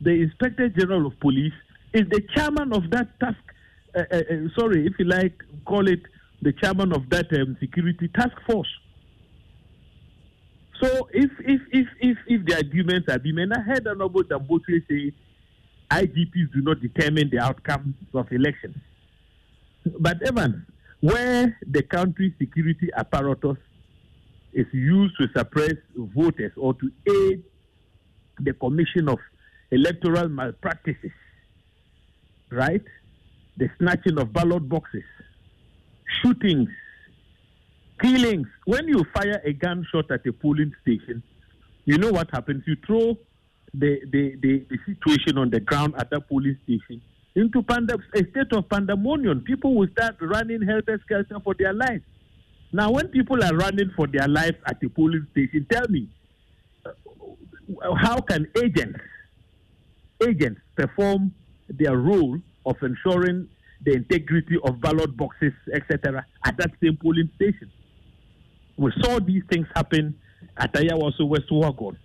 the 0.00 0.10
Inspector 0.10 0.68
General 0.70 1.06
of 1.06 1.18
Police 1.20 1.52
is 1.92 2.02
the 2.10 2.22
chairman 2.34 2.72
of 2.72 2.90
that 2.90 3.18
task. 3.20 3.38
Uh, 3.94 4.02
uh, 4.10 4.16
uh, 4.16 4.48
sorry, 4.58 4.86
if 4.86 4.94
you 4.98 5.06
like, 5.06 5.42
call 5.64 5.88
it 5.88 6.00
the 6.42 6.52
chairman 6.52 6.92
of 6.92 7.08
that 7.10 7.26
um, 7.32 7.56
security 7.60 8.08
task 8.08 8.36
force. 8.48 8.68
So 10.80 11.08
if 11.12 11.30
if 11.40 11.60
if 11.72 11.86
if, 12.00 12.18
if 12.26 12.46
the 12.46 12.54
arguments 12.56 13.08
are 13.12 13.18
being, 13.18 13.38
and 13.38 13.52
I 13.52 13.60
heard 13.60 13.86
Honorable 13.86 14.22
Dan 14.22 14.40
Botwe 14.40 14.86
say 14.88 15.12
IGPs 15.90 16.52
do 16.52 16.60
not 16.60 16.80
determine 16.80 17.30
the 17.30 17.40
outcomes 17.40 17.94
of 18.14 18.30
elections. 18.30 18.76
But 19.98 20.22
Evans, 20.26 20.64
where 21.00 21.58
the 21.66 21.82
country's 21.82 22.32
security 22.38 22.90
apparatus 22.96 23.56
is 24.52 24.66
used 24.72 25.14
to 25.18 25.28
suppress 25.36 25.74
voters 25.96 26.52
or 26.56 26.74
to 26.74 26.90
aid 27.08 27.42
the 28.40 28.52
commission 28.52 29.08
of 29.08 29.18
electoral 29.70 30.28
malpractices, 30.28 31.12
right? 32.50 32.82
The 33.56 33.68
snatching 33.78 34.18
of 34.18 34.32
ballot 34.32 34.68
boxes, 34.68 35.04
shootings, 36.22 36.68
killings. 38.00 38.46
When 38.64 38.86
you 38.88 39.04
fire 39.14 39.40
a 39.44 39.52
gunshot 39.52 40.10
at 40.10 40.26
a 40.26 40.32
polling 40.32 40.72
station, 40.82 41.22
you 41.84 41.98
know 41.98 42.10
what 42.10 42.28
happens? 42.32 42.64
You 42.66 42.76
throw 42.86 43.16
the, 43.74 44.00
the, 44.10 44.36
the, 44.42 44.66
the 44.70 44.78
situation 44.86 45.38
on 45.38 45.50
the 45.50 45.60
ground 45.60 45.94
at 45.98 46.10
that 46.10 46.28
polling 46.28 46.58
station 46.64 47.00
into 47.34 47.62
pand- 47.62 47.90
a 47.90 48.18
state 48.18 48.52
of 48.52 48.68
pandemonium. 48.68 49.40
People 49.42 49.74
will 49.74 49.88
start 49.92 50.16
running 50.20 50.62
helter 50.62 51.00
skelter 51.04 51.38
for 51.42 51.54
their 51.58 51.72
lives. 51.72 52.02
Now, 52.72 52.90
when 52.90 53.08
people 53.08 53.42
are 53.42 53.54
running 53.54 53.90
for 53.96 54.06
their 54.06 54.28
lives 54.28 54.56
at 54.66 54.80
the 54.80 54.88
polling 54.88 55.26
station, 55.32 55.66
tell 55.70 55.88
me, 55.88 56.08
how 57.96 58.20
can 58.20 58.48
agents 58.62 59.00
agents 60.26 60.60
perform 60.74 61.32
their 61.68 61.96
role 61.96 62.38
of 62.66 62.76
ensuring 62.82 63.48
the 63.84 63.92
integrity 63.92 64.56
of 64.64 64.80
ballot 64.80 65.16
boxes, 65.16 65.52
etc., 65.72 66.26
at 66.44 66.56
that 66.58 66.72
same 66.82 66.98
polling 67.00 67.30
station? 67.36 67.70
We 68.78 68.92
saw 69.02 69.18
these 69.18 69.42
things 69.50 69.66
happen. 69.74 70.18
At 70.56 70.72
Ayawaso 70.72 71.26
West 71.28 71.50
Wuogon, 71.50 71.96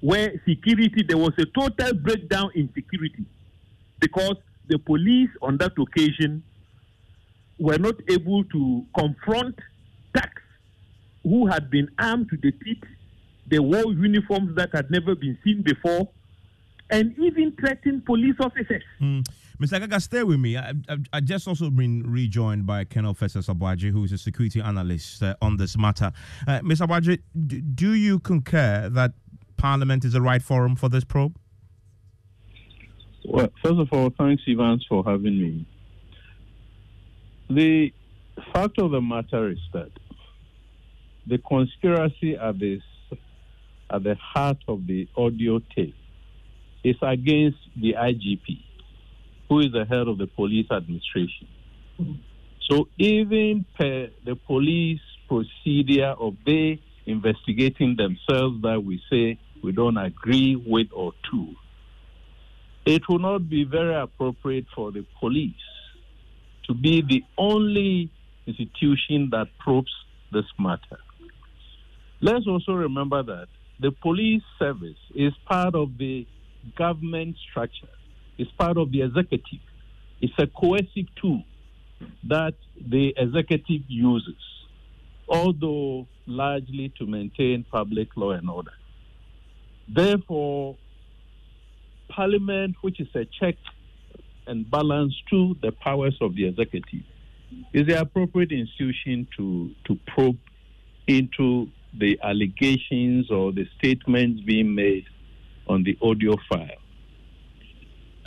where 0.00 0.32
security, 0.46 1.02
there 1.08 1.18
was 1.18 1.32
a 1.38 1.44
total 1.46 1.94
breakdown 1.94 2.50
in 2.54 2.68
security 2.72 3.24
because 4.00 4.36
the 4.68 4.78
police 4.78 5.30
on 5.42 5.56
that 5.58 5.72
occasion 5.78 6.42
were 7.58 7.78
not 7.78 7.94
able 8.08 8.44
to 8.44 8.84
confront 8.96 9.58
tax 10.14 10.30
who 11.24 11.46
had 11.46 11.70
been 11.70 11.88
armed 11.98 12.28
to 12.30 12.36
the 12.36 12.52
teeth, 12.52 12.82
they 13.48 13.58
wore 13.58 13.92
uniforms 13.92 14.54
that 14.56 14.70
had 14.72 14.90
never 14.90 15.14
been 15.14 15.38
seen 15.42 15.62
before, 15.62 16.08
and 16.90 17.14
even 17.18 17.54
threatened 17.58 18.04
police 18.04 18.36
officers. 18.40 18.82
Mm. 19.00 19.26
Mr. 19.60 19.80
Gaga, 19.80 20.00
stay 20.00 20.22
with 20.22 20.40
me. 20.40 20.56
I, 20.56 20.72
I, 20.88 20.96
I, 21.14 21.20
just 21.20 21.46
also 21.46 21.70
been 21.70 22.02
rejoined 22.10 22.66
by 22.66 22.84
Colonel 22.84 23.14
Festus 23.14 23.46
Aboagye, 23.46 23.90
who 23.90 24.04
is 24.04 24.12
a 24.12 24.18
security 24.18 24.60
analyst 24.60 25.22
uh, 25.22 25.36
on 25.40 25.56
this 25.56 25.78
matter. 25.78 26.12
Uh, 26.46 26.60
Mr. 26.60 26.86
Aboagye, 26.86 27.20
do, 27.46 27.60
do 27.60 27.92
you 27.94 28.18
concur 28.18 28.88
that 28.90 29.12
Parliament 29.56 30.04
is 30.04 30.12
the 30.12 30.20
right 30.20 30.42
forum 30.42 30.74
for 30.76 30.88
this 30.88 31.04
probe? 31.04 31.38
Well, 33.24 33.48
first 33.62 33.78
of 33.78 33.88
all, 33.92 34.10
thanks, 34.18 34.42
Evans, 34.46 34.84
for 34.88 35.02
having 35.04 35.40
me. 35.40 35.66
The 37.48 37.92
fact 38.52 38.78
of 38.78 38.90
the 38.90 39.00
matter 39.00 39.50
is 39.50 39.58
that 39.72 39.90
the 41.26 41.38
conspiracy 41.38 42.36
at 42.36 42.58
this 42.58 42.82
at 43.90 44.02
the 44.02 44.14
heart 44.16 44.58
of 44.66 44.86
the 44.86 45.08
audio 45.16 45.60
tape 45.74 45.94
is 46.84 46.96
against 47.02 47.58
the 47.80 47.94
IGP, 47.94 48.62
who 49.48 49.60
is 49.60 49.72
the 49.72 49.86
head 49.86 50.06
of 50.06 50.18
the 50.18 50.26
police 50.26 50.66
administration. 50.70 51.48
So 52.70 52.88
even 52.98 53.64
per 53.76 54.10
the 54.24 54.36
police 54.46 55.00
procedure 55.28 56.14
of 56.18 56.34
they 56.46 56.80
investigating 57.06 57.96
themselves 57.96 58.62
that 58.62 58.82
we 58.84 59.02
say 59.10 59.38
we 59.62 59.72
don't 59.72 59.96
agree 59.96 60.56
with 60.56 60.88
or 60.92 61.12
to, 61.30 61.54
it 62.86 63.02
will 63.08 63.18
not 63.18 63.48
be 63.48 63.64
very 63.64 63.94
appropriate 63.94 64.66
for 64.74 64.92
the 64.92 65.04
police 65.18 65.54
to 66.66 66.74
be 66.74 67.02
the 67.02 67.22
only 67.38 68.10
institution 68.46 69.28
that 69.30 69.46
probes 69.58 69.92
this 70.32 70.44
matter. 70.58 70.98
Let's 72.20 72.46
also 72.46 72.72
remember 72.72 73.22
that 73.22 73.46
the 73.80 73.90
police 73.90 74.42
service 74.58 74.98
is 75.14 75.32
part 75.46 75.74
of 75.74 75.98
the 75.98 76.26
government 76.76 77.36
structure, 77.50 77.88
it's 78.38 78.50
part 78.52 78.76
of 78.76 78.90
the 78.90 79.02
executive. 79.02 79.60
It's 80.20 80.32
a 80.38 80.46
coercive 80.46 81.06
tool 81.20 81.42
that 82.28 82.54
the 82.80 83.14
executive 83.16 83.82
uses, 83.88 84.36
although 85.28 86.06
largely 86.26 86.92
to 86.98 87.06
maintain 87.06 87.64
public 87.70 88.08
law 88.16 88.32
and 88.32 88.48
order. 88.48 88.72
Therefore, 89.88 90.76
Parliament, 92.08 92.76
which 92.80 93.00
is 93.00 93.08
a 93.14 93.24
check 93.24 93.56
and 94.46 94.70
balance 94.70 95.14
to 95.30 95.56
the 95.62 95.72
powers 95.72 96.16
of 96.20 96.34
the 96.34 96.46
executive, 96.46 97.02
is 97.72 97.86
the 97.86 98.00
appropriate 98.00 98.52
institution 98.52 99.26
to, 99.36 99.70
to 99.86 99.98
probe 100.06 100.38
into 101.06 101.68
the 101.98 102.18
allegations 102.22 103.30
or 103.30 103.52
the 103.52 103.66
statements 103.78 104.40
being 104.42 104.74
made 104.74 105.04
on 105.68 105.82
the 105.82 105.96
audio 106.02 106.36
file. 106.48 106.68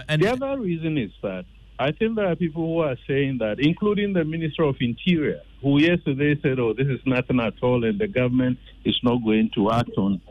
And 0.07 0.21
the 0.21 0.31
other 0.31 0.59
reason 0.59 0.97
is 0.97 1.11
that 1.23 1.45
I 1.79 1.91
think 1.91 2.15
there 2.15 2.27
are 2.27 2.35
people 2.35 2.65
who 2.65 2.79
are 2.79 2.97
saying 3.07 3.37
that, 3.39 3.59
including 3.59 4.13
the 4.13 4.23
Minister 4.23 4.63
of 4.63 4.75
Interior, 4.79 5.41
who 5.61 5.79
yesterday 5.79 6.39
said, 6.41 6.59
oh, 6.59 6.73
this 6.73 6.87
is 6.87 6.99
nothing 7.05 7.39
at 7.39 7.53
all 7.61 7.83
and 7.83 7.99
the 7.99 8.07
government 8.07 8.57
is 8.83 8.99
not 9.03 9.23
going 9.23 9.51
to 9.55 9.71
act 9.71 9.91
on 9.97 10.21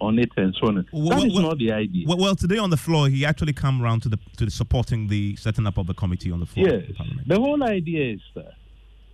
on 0.00 0.18
it 0.18 0.30
and 0.36 0.54
so 0.60 0.68
on. 0.68 0.86
Well, 0.92 1.18
that 1.18 1.26
is 1.26 1.34
well, 1.34 1.42
not 1.42 1.58
the 1.58 1.72
idea. 1.72 2.06
Well, 2.06 2.18
well, 2.18 2.34
today 2.34 2.58
on 2.58 2.70
the 2.70 2.76
floor, 2.76 3.08
he 3.08 3.24
actually 3.24 3.52
come 3.52 3.80
around 3.82 4.02
to 4.02 4.08
the 4.08 4.18
to 4.38 4.44
the 4.44 4.50
supporting 4.50 5.06
the 5.08 5.36
setting 5.36 5.66
up 5.66 5.78
of 5.78 5.86
the 5.86 5.94
committee 5.94 6.32
on 6.32 6.40
the 6.40 6.46
floor. 6.46 6.68
Yes, 6.68 6.84
the 7.26 7.36
whole 7.36 7.62
idea 7.62 8.14
is 8.14 8.20
that 8.34 8.54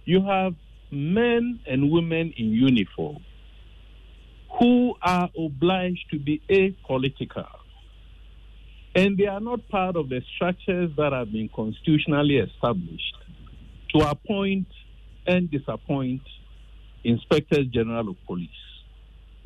you 0.04 0.22
have 0.22 0.54
men 0.90 1.60
and 1.66 1.90
women 1.90 2.32
in 2.36 2.46
uniform 2.46 3.18
who 4.60 4.94
are 5.00 5.30
obliged 5.38 6.04
to 6.10 6.18
be 6.18 6.42
apolitical. 6.50 7.48
And 8.94 9.16
they 9.16 9.26
are 9.26 9.40
not 9.40 9.66
part 9.68 9.96
of 9.96 10.10
the 10.10 10.20
structures 10.36 10.90
that 10.96 11.12
have 11.12 11.32
been 11.32 11.48
constitutionally 11.54 12.36
established 12.36 13.16
to 13.94 14.08
appoint 14.08 14.66
and 15.26 15.50
disappoint 15.50 16.20
inspectors 17.04 17.66
general 17.68 18.10
of 18.10 18.16
police. 18.26 18.48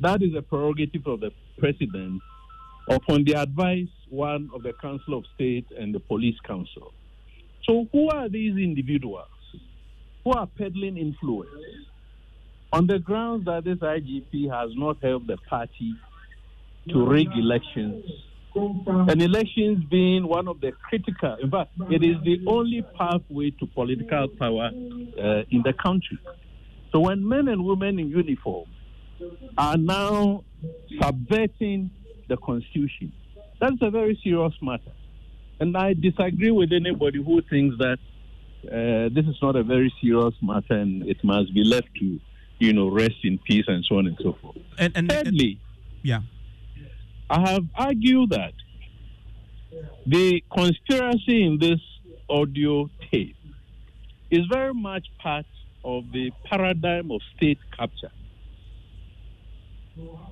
That 0.01 0.21
is 0.21 0.35
a 0.35 0.41
prerogative 0.41 1.07
of 1.07 1.21
the 1.21 1.31
president 1.57 2.21
upon 2.89 3.23
the 3.23 3.33
advice, 3.33 3.87
one 4.09 4.49
of 4.53 4.63
the 4.63 4.73
Council 4.73 5.17
of 5.17 5.23
State 5.35 5.67
and 5.77 5.95
the 5.95 5.99
Police 5.99 6.37
Council. 6.45 6.93
So, 7.63 7.87
who 7.93 8.09
are 8.09 8.27
these 8.27 8.57
individuals 8.57 9.27
who 10.23 10.31
are 10.33 10.47
peddling 10.47 10.97
influence 10.97 11.49
on 12.75 12.87
the 12.87 12.99
grounds 12.99 13.45
that 13.45 13.63
this 13.63 13.77
IGP 13.77 14.51
has 14.51 14.69
not 14.75 14.97
helped 15.01 15.27
the 15.27 15.37
party 15.49 15.95
to 16.89 17.05
rig 17.05 17.29
elections? 17.35 18.03
And 18.55 19.21
elections 19.21 19.83
being 19.89 20.27
one 20.27 20.47
of 20.47 20.61
the 20.61 20.71
critical, 20.71 21.35
in 21.41 21.51
fact, 21.51 21.71
it 21.89 22.03
is 22.03 22.15
the 22.23 22.39
only 22.47 22.83
pathway 22.97 23.51
to 23.51 23.65
political 23.67 24.29
power 24.29 24.69
uh, 24.71 25.43
in 25.49 25.61
the 25.63 25.73
country. 25.73 26.17
So, 26.91 27.01
when 27.01 27.27
men 27.27 27.49
and 27.49 27.65
women 27.65 27.99
in 27.99 28.09
uniform 28.09 28.69
are 29.57 29.77
now 29.77 30.43
subverting 31.01 31.89
the 32.27 32.37
constitution. 32.37 33.11
That's 33.59 33.77
a 33.81 33.89
very 33.89 34.19
serious 34.23 34.53
matter. 34.61 34.91
And 35.59 35.75
I 35.77 35.93
disagree 35.93 36.51
with 36.51 36.71
anybody 36.73 37.23
who 37.23 37.41
thinks 37.41 37.77
that 37.77 37.99
uh, 38.65 39.09
this 39.13 39.25
is 39.25 39.37
not 39.41 39.55
a 39.55 39.63
very 39.63 39.93
serious 40.01 40.33
matter 40.41 40.73
and 40.73 41.07
it 41.07 41.23
must 41.23 41.53
be 41.53 41.63
left 41.63 41.87
to, 41.99 42.19
you 42.59 42.73
know, 42.73 42.87
rest 42.89 43.15
in 43.23 43.37
peace 43.39 43.65
and 43.67 43.83
so 43.85 43.97
on 43.97 44.07
and 44.07 44.17
so 44.21 44.37
forth. 44.41 44.57
And, 44.77 44.95
and 44.95 45.09
thirdly, 45.09 45.59
yeah, 46.01 46.21
I 47.29 47.49
have 47.51 47.63
argued 47.75 48.29
that 48.31 48.53
the 50.05 50.43
conspiracy 50.55 51.43
in 51.43 51.57
this 51.59 51.79
audio 52.29 52.89
tape 53.11 53.35
is 54.31 54.45
very 54.51 54.73
much 54.73 55.07
part 55.19 55.45
of 55.83 56.11
the 56.11 56.31
paradigm 56.45 57.11
of 57.11 57.21
state 57.35 57.59
capture, 57.75 58.11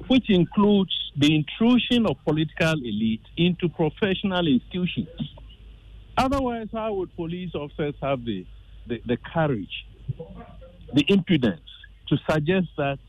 which 0.07 0.29
includes 0.29 0.93
the 1.17 1.35
intrusion 1.35 2.05
of 2.07 2.17
political 2.25 2.73
elite 2.73 3.21
into 3.37 3.69
professional 3.69 4.47
institutions. 4.47 5.07
Otherwise, 6.17 6.67
how 6.71 6.93
would 6.93 7.15
police 7.15 7.53
officers 7.55 7.95
have 8.01 8.23
the, 8.23 8.45
the, 8.87 9.01
the 9.05 9.17
courage, 9.17 9.85
the 10.93 11.03
impudence 11.07 11.61
to 12.09 12.17
suggest 12.29 12.67
that 12.77 12.99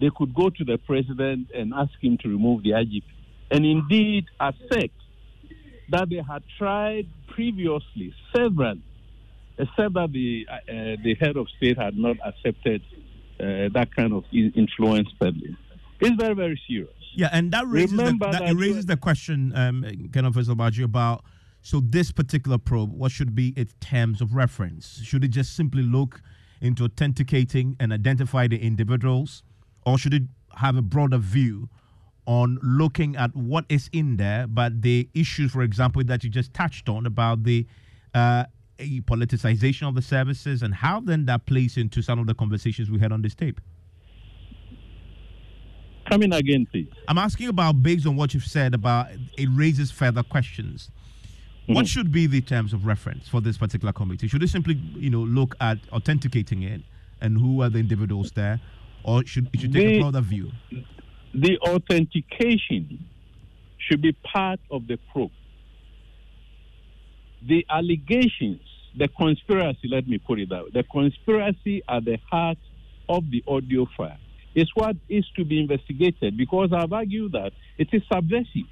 they 0.00 0.10
could 0.16 0.34
go 0.34 0.50
to 0.50 0.64
the 0.64 0.78
president 0.78 1.48
and 1.54 1.72
ask 1.74 1.92
him 2.00 2.18
to 2.18 2.28
remove 2.28 2.62
the 2.62 2.70
IGP? 2.70 3.04
And 3.50 3.66
indeed, 3.66 4.26
assert 4.40 4.90
that 5.90 6.08
they 6.08 6.22
had 6.26 6.42
tried 6.58 7.06
previously 7.28 8.14
several, 8.34 8.76
except 9.58 9.94
that 9.94 10.10
the 10.12 10.46
uh, 10.50 10.56
the 11.02 11.14
head 11.20 11.36
of 11.36 11.46
state 11.56 11.78
had 11.78 11.96
not 11.96 12.16
accepted 12.24 12.82
uh, 13.38 13.68
that 13.74 13.88
kind 13.94 14.12
of 14.12 14.24
influence 14.32 15.08
peddling. 15.20 15.56
It's 16.00 16.16
very 16.16 16.34
very 16.34 16.60
serious. 16.66 16.90
Yeah, 17.14 17.28
and 17.30 17.52
that 17.52 17.66
raises 17.66 17.96
the, 17.96 18.16
that, 18.20 18.40
that 18.40 18.54
raises 18.56 18.86
the 18.86 18.96
question, 18.96 19.52
um, 19.54 19.84
of, 19.84 20.76
you 20.78 20.84
about 20.84 21.24
so 21.60 21.80
this 21.80 22.10
particular 22.10 22.58
probe. 22.58 22.92
What 22.92 23.12
should 23.12 23.34
be 23.34 23.52
its 23.56 23.74
terms 23.80 24.20
of 24.20 24.34
reference? 24.34 25.00
Should 25.04 25.24
it 25.24 25.28
just 25.28 25.54
simply 25.54 25.82
look 25.82 26.20
into 26.62 26.84
authenticating 26.84 27.76
and 27.78 27.92
identify 27.92 28.46
the 28.46 28.56
individuals, 28.56 29.42
or 29.84 29.98
should 29.98 30.14
it 30.14 30.22
have 30.56 30.76
a 30.76 30.82
broader 30.82 31.18
view 31.18 31.68
on 32.24 32.58
looking 32.62 33.16
at 33.16 33.34
what 33.34 33.64
is 33.68 33.90
in 33.92 34.16
there, 34.16 34.46
but 34.46 34.80
the 34.82 35.08
issues, 35.12 35.50
for 35.50 35.62
example, 35.62 36.02
that 36.04 36.22
you 36.22 36.30
just 36.30 36.54
touched 36.54 36.88
on 36.88 37.04
about 37.04 37.42
the 37.42 37.66
uh, 38.14 38.44
politicization 38.78 39.88
of 39.88 39.94
the 39.96 40.02
services 40.02 40.62
and 40.62 40.72
how 40.72 41.00
then 41.00 41.26
that 41.26 41.44
plays 41.46 41.76
into 41.76 42.00
some 42.00 42.18
of 42.18 42.26
the 42.26 42.34
conversations 42.34 42.90
we 42.90 43.00
had 43.00 43.12
on 43.12 43.22
this 43.22 43.34
tape. 43.34 43.60
Come 46.08 46.22
in 46.22 46.32
again, 46.32 46.66
please. 46.70 46.88
I'm 47.08 47.18
asking 47.18 47.48
about 47.48 47.82
based 47.82 48.06
on 48.06 48.16
what 48.16 48.34
you've 48.34 48.44
said 48.44 48.74
about 48.74 49.08
it 49.36 49.48
raises 49.52 49.90
further 49.90 50.22
questions. 50.22 50.90
Mm-hmm. 51.72 51.76
What 51.76 51.88
should 51.88 52.12
be 52.12 52.26
the 52.26 52.40
terms 52.40 52.72
of 52.72 52.86
reference 52.86 53.28
for 53.28 53.40
this 53.40 53.56
particular 53.56 53.92
committee? 53.92 54.28
Should 54.28 54.42
it 54.42 54.48
simply, 54.48 54.74
you 54.94 55.10
know, 55.10 55.20
look 55.20 55.54
at 55.60 55.78
authenticating 55.90 56.62
it 56.62 56.82
and 57.20 57.38
who 57.38 57.62
are 57.62 57.70
the 57.70 57.78
individuals 57.78 58.32
there, 58.32 58.60
or 59.04 59.24
should 59.24 59.48
it 59.52 59.60
should 59.60 59.72
take 59.72 59.86
the, 59.86 59.96
a 59.96 60.00
broader 60.00 60.20
view? 60.20 60.50
the 61.34 61.58
authentication 61.58 63.04
should 63.78 64.02
be 64.02 64.12
part 64.12 64.60
of 64.70 64.86
the 64.86 64.98
probe. 65.12 65.30
The 67.48 67.66
allegations, 67.70 68.60
the 68.96 69.08
conspiracy, 69.08 69.88
let 69.90 70.06
me 70.06 70.18
put 70.18 70.38
it 70.38 70.52
out, 70.52 70.72
the 70.72 70.84
conspiracy 70.84 71.82
at 71.88 72.04
the 72.04 72.18
heart 72.30 72.58
of 73.08 73.24
the 73.30 73.42
audio 73.48 73.86
file 73.96 74.18
is 74.54 74.68
what 74.74 74.96
is 75.08 75.24
to 75.36 75.44
be 75.44 75.60
investigated 75.60 76.36
because 76.36 76.70
I've 76.72 76.92
argued 76.92 77.32
that 77.32 77.52
it 77.78 77.88
is 77.92 78.02
subversive. 78.12 78.68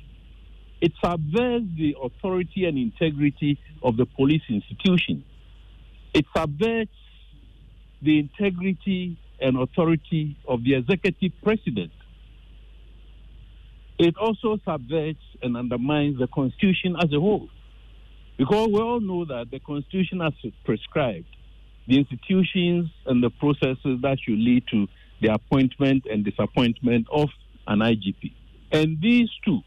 It 0.80 0.92
subverts 1.02 1.66
the 1.76 1.96
authority 2.02 2.64
and 2.64 2.78
integrity 2.78 3.58
of 3.82 3.96
the 3.96 4.06
police 4.06 4.42
institution. 4.48 5.24
It 6.14 6.24
subverts 6.34 6.90
the 8.02 8.18
integrity 8.18 9.18
and 9.40 9.58
authority 9.58 10.36
of 10.48 10.64
the 10.64 10.74
executive 10.74 11.32
president. 11.42 11.92
It 13.98 14.16
also 14.16 14.58
subverts 14.64 15.20
and 15.42 15.56
undermines 15.56 16.18
the 16.18 16.26
Constitution 16.28 16.96
as 16.98 17.12
a 17.12 17.20
whole. 17.20 17.48
Because 18.38 18.68
we 18.68 18.80
all 18.80 19.00
know 19.00 19.26
that 19.26 19.50
the 19.50 19.60
Constitution 19.60 20.20
has 20.20 20.32
prescribed 20.64 21.26
the 21.86 21.98
institutions 21.98 22.88
and 23.04 23.22
the 23.22 23.28
processes 23.28 24.00
that 24.00 24.18
should 24.20 24.38
lead 24.38 24.64
to 24.70 24.86
the 25.20 25.28
appointment 25.34 26.06
and 26.10 26.24
disappointment 26.24 27.06
of 27.12 27.28
an 27.66 27.80
IGP. 27.80 28.32
And 28.72 28.98
these 29.02 29.28
two, 29.44 29.60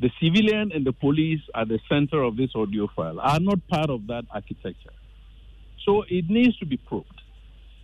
the 0.00 0.10
civilian 0.20 0.72
and 0.72 0.86
the 0.86 0.92
police 0.92 1.40
at 1.54 1.68
the 1.68 1.78
center 1.88 2.22
of 2.22 2.36
this 2.36 2.50
audio 2.54 2.88
file, 2.94 3.18
are 3.20 3.40
not 3.40 3.66
part 3.68 3.90
of 3.90 4.06
that 4.08 4.24
architecture. 4.30 4.92
So 5.84 6.04
it 6.08 6.28
needs 6.28 6.56
to 6.58 6.66
be 6.66 6.76
probed. 6.76 7.20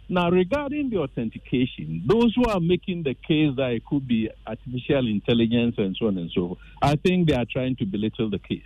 Now, 0.09 0.29
regarding 0.31 0.91
the 0.91 0.99
authentication, 0.99 2.03
those 2.07 2.35
who 2.35 2.45
are 2.47 2.61
making 2.61 3.05
the 3.05 3.15
case 3.15 3.57
that 3.57 3.73
it 3.73 3.85
could 3.87 4.07
be 4.07 4.29
artificial 4.47 5.07
intelligence 5.07 5.77
and 5.79 5.97
so 5.99 6.09
on 6.09 6.19
and 6.19 6.31
so 6.35 6.49
forth, 6.49 6.59
I 6.83 6.97
think 6.97 7.29
they 7.29 7.35
are 7.35 7.47
trying 7.51 7.77
to 7.77 7.87
belittle 7.87 8.29
the 8.29 8.39
case. 8.39 8.61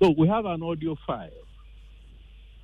So 0.00 0.14
we 0.16 0.28
have 0.28 0.44
an 0.44 0.62
audio 0.62 0.96
file 1.06 1.30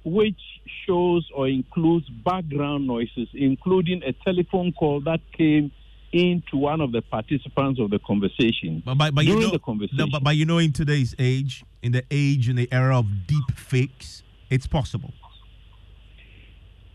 which 0.05 0.41
shows 0.87 1.29
or 1.35 1.49
includes 1.49 2.09
background 2.25 2.87
noises, 2.87 3.29
including 3.35 4.03
a 4.03 4.13
telephone 4.25 4.73
call 4.73 5.01
that 5.03 5.21
came 5.37 5.71
into 6.13 6.57
one 6.57 6.81
of 6.81 6.93
the 6.93 7.01
participants 7.01 7.81
of 7.81 7.91
the 7.91 7.99
conversation 8.01 8.83
but, 8.85 8.97
but, 8.97 9.15
but 9.15 9.25
during 9.25 9.41
you 9.41 9.47
know, 9.47 9.53
the 9.53 9.59
conversation. 9.59 9.97
No, 9.97 10.07
but, 10.11 10.23
but 10.23 10.37
you 10.37 10.45
know, 10.45 10.59
in 10.59 10.73
today's 10.73 11.15
age, 11.19 11.65
in 11.83 11.93
the 11.93 12.05
age, 12.11 12.49
in 12.49 12.57
the 12.57 12.69
era 12.71 12.99
of 12.99 13.27
deep 13.27 13.51
fakes, 13.55 14.23
it's 14.51 14.67
possible. 14.67 15.13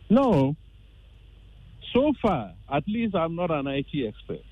No. 0.10 0.56
So 1.94 2.14
far, 2.22 2.54
at 2.72 2.88
least 2.88 3.16
I'm 3.16 3.36
not 3.36 3.50
an 3.50 3.68
IT 3.68 3.88
expert. 4.08 4.44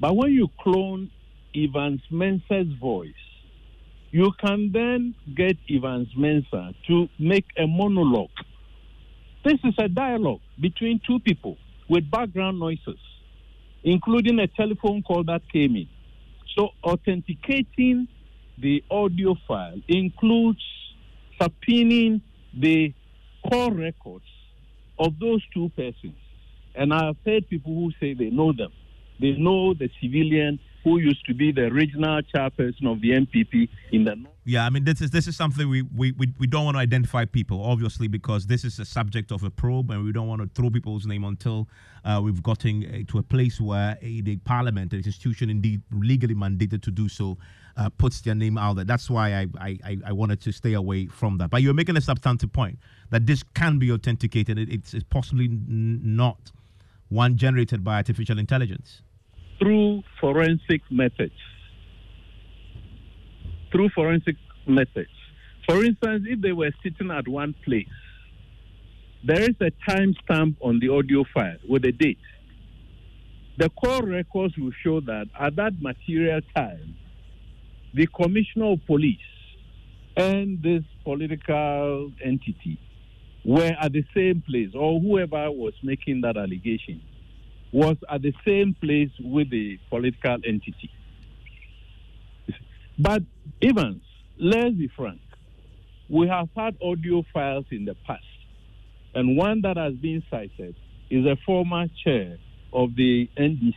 But 0.00 0.16
when 0.16 0.32
you 0.32 0.48
clone 0.60 1.10
Evans 1.54 2.00
Mensah's 2.10 2.72
voice, 2.80 3.12
you 4.10 4.32
can 4.40 4.72
then 4.72 5.14
get 5.36 5.56
Evans 5.68 6.08
Mensah 6.18 6.74
to 6.88 7.08
make 7.18 7.46
a 7.56 7.66
monologue. 7.66 8.30
This 9.44 9.58
is 9.64 9.74
a 9.78 9.88
dialogue 9.88 10.40
between 10.60 11.00
two 11.06 11.20
people 11.20 11.56
with 11.88 12.10
background 12.10 12.58
noises, 12.58 12.98
including 13.82 14.38
a 14.38 14.46
telephone 14.48 15.02
call 15.02 15.24
that 15.24 15.42
came 15.52 15.76
in. 15.76 15.88
So 16.56 16.70
authenticating 16.84 18.08
the 18.58 18.84
audio 18.90 19.36
file 19.48 19.80
includes 19.88 20.62
subpoenaing 21.40 22.20
the 22.58 22.92
call 23.48 23.70
records 23.70 24.24
of 24.98 25.18
those 25.18 25.42
two 25.54 25.70
persons, 25.70 26.16
and 26.74 26.92
I've 26.92 27.16
heard 27.24 27.48
people 27.48 27.74
who 27.74 27.90
say 28.00 28.14
they 28.14 28.30
know 28.30 28.52
them. 28.52 28.72
They 29.18 29.32
know 29.32 29.74
the 29.74 29.88
civilian 30.02 30.58
who 30.84 30.98
used 30.98 31.24
to 31.26 31.34
be 31.34 31.52
the 31.52 31.70
regional 31.70 32.20
chairperson 32.34 32.90
of 32.90 33.00
the 33.00 33.10
NPP 33.10 33.68
in 33.92 34.04
the 34.04 34.16
north. 34.16 34.34
Yeah, 34.44 34.64
I 34.64 34.70
mean 34.70 34.84
this 34.84 35.00
is 35.00 35.10
this 35.10 35.26
is 35.26 35.36
something 35.36 35.68
we, 35.68 35.82
we, 35.82 36.12
we, 36.12 36.32
we 36.38 36.46
don't 36.46 36.64
want 36.64 36.76
to 36.76 36.80
identify 36.80 37.24
people, 37.24 37.62
obviously, 37.62 38.08
because 38.08 38.46
this 38.46 38.64
is 38.64 38.78
a 38.78 38.84
subject 38.84 39.30
of 39.30 39.44
a 39.44 39.50
probe, 39.50 39.90
and 39.90 40.04
we 40.04 40.12
don't 40.12 40.26
want 40.26 40.40
to 40.42 40.48
throw 40.54 40.70
people's 40.70 41.06
name 41.06 41.24
until 41.24 41.68
uh, 42.04 42.20
we've 42.22 42.42
gotten 42.42 42.84
uh, 42.84 43.10
to 43.12 43.18
a 43.18 43.22
place 43.22 43.60
where 43.60 43.98
a, 44.00 44.20
the 44.22 44.36
parliament, 44.38 44.90
the 44.90 44.96
institution, 44.96 45.50
indeed 45.50 45.82
legally 45.92 46.34
mandated 46.34 46.82
to 46.82 46.90
do 46.90 47.08
so, 47.08 47.36
uh, 47.76 47.88
puts 47.90 48.20
their 48.22 48.34
name 48.34 48.56
out 48.58 48.76
there. 48.76 48.84
That's 48.84 49.10
why 49.10 49.34
I, 49.34 49.46
I, 49.60 49.98
I 50.06 50.12
wanted 50.12 50.40
to 50.42 50.52
stay 50.52 50.72
away 50.72 51.06
from 51.06 51.38
that. 51.38 51.50
But 51.50 51.62
you're 51.62 51.74
making 51.74 51.96
a 51.96 52.00
substantive 52.00 52.52
point 52.52 52.78
that 53.10 53.26
this 53.26 53.42
can 53.54 53.78
be 53.78 53.92
authenticated. 53.92 54.58
It, 54.58 54.70
it's, 54.70 54.94
it's, 54.94 55.04
possibly 55.04 55.46
n- 55.46 56.00
not 56.02 56.52
one 57.08 57.36
generated 57.36 57.84
by 57.84 57.96
artificial 57.96 58.38
intelligence 58.38 59.02
through 59.60 60.02
forensic 60.20 60.82
methods. 60.90 61.34
Through 63.70 63.90
forensic 63.90 64.36
methods. 64.66 65.10
For 65.68 65.84
instance, 65.84 66.24
if 66.26 66.40
they 66.40 66.52
were 66.52 66.72
sitting 66.82 67.10
at 67.10 67.28
one 67.28 67.54
place, 67.64 67.86
there 69.22 69.42
is 69.42 69.56
a 69.60 69.70
timestamp 69.88 70.56
on 70.60 70.80
the 70.80 70.88
audio 70.88 71.24
file 71.32 71.58
with 71.68 71.84
a 71.84 71.92
date. 71.92 72.18
The 73.58 73.68
call 73.70 74.00
records 74.02 74.54
will 74.56 74.72
show 74.82 75.00
that 75.00 75.26
at 75.38 75.56
that 75.56 75.74
material 75.80 76.40
time, 76.56 76.96
the 77.92 78.06
commissioner 78.06 78.72
of 78.72 78.86
police 78.86 79.18
and 80.16 80.62
this 80.62 80.82
political 81.04 82.10
entity 82.24 82.78
were 83.44 83.74
at 83.80 83.92
the 83.92 84.04
same 84.16 84.42
place, 84.48 84.70
or 84.74 84.98
whoever 85.00 85.50
was 85.50 85.74
making 85.82 86.22
that 86.22 86.36
allegation 86.36 87.02
was 87.72 87.96
at 88.08 88.22
the 88.22 88.32
same 88.46 88.74
place 88.80 89.10
with 89.20 89.50
the 89.50 89.78
political 89.88 90.38
entity. 90.46 90.90
But 92.98 93.22
Evans, 93.62 94.02
let's 94.38 94.74
be 94.74 94.88
frank, 94.96 95.20
we 96.08 96.28
have 96.28 96.48
had 96.56 96.76
audio 96.82 97.22
files 97.32 97.66
in 97.70 97.84
the 97.84 97.94
past, 98.06 98.24
and 99.14 99.36
one 99.36 99.62
that 99.62 99.76
has 99.76 99.94
been 99.94 100.22
cited 100.30 100.74
is 101.08 101.24
a 101.26 101.36
former 101.46 101.86
chair 102.04 102.36
of 102.72 102.94
the 102.96 103.28
NDC, 103.38 103.74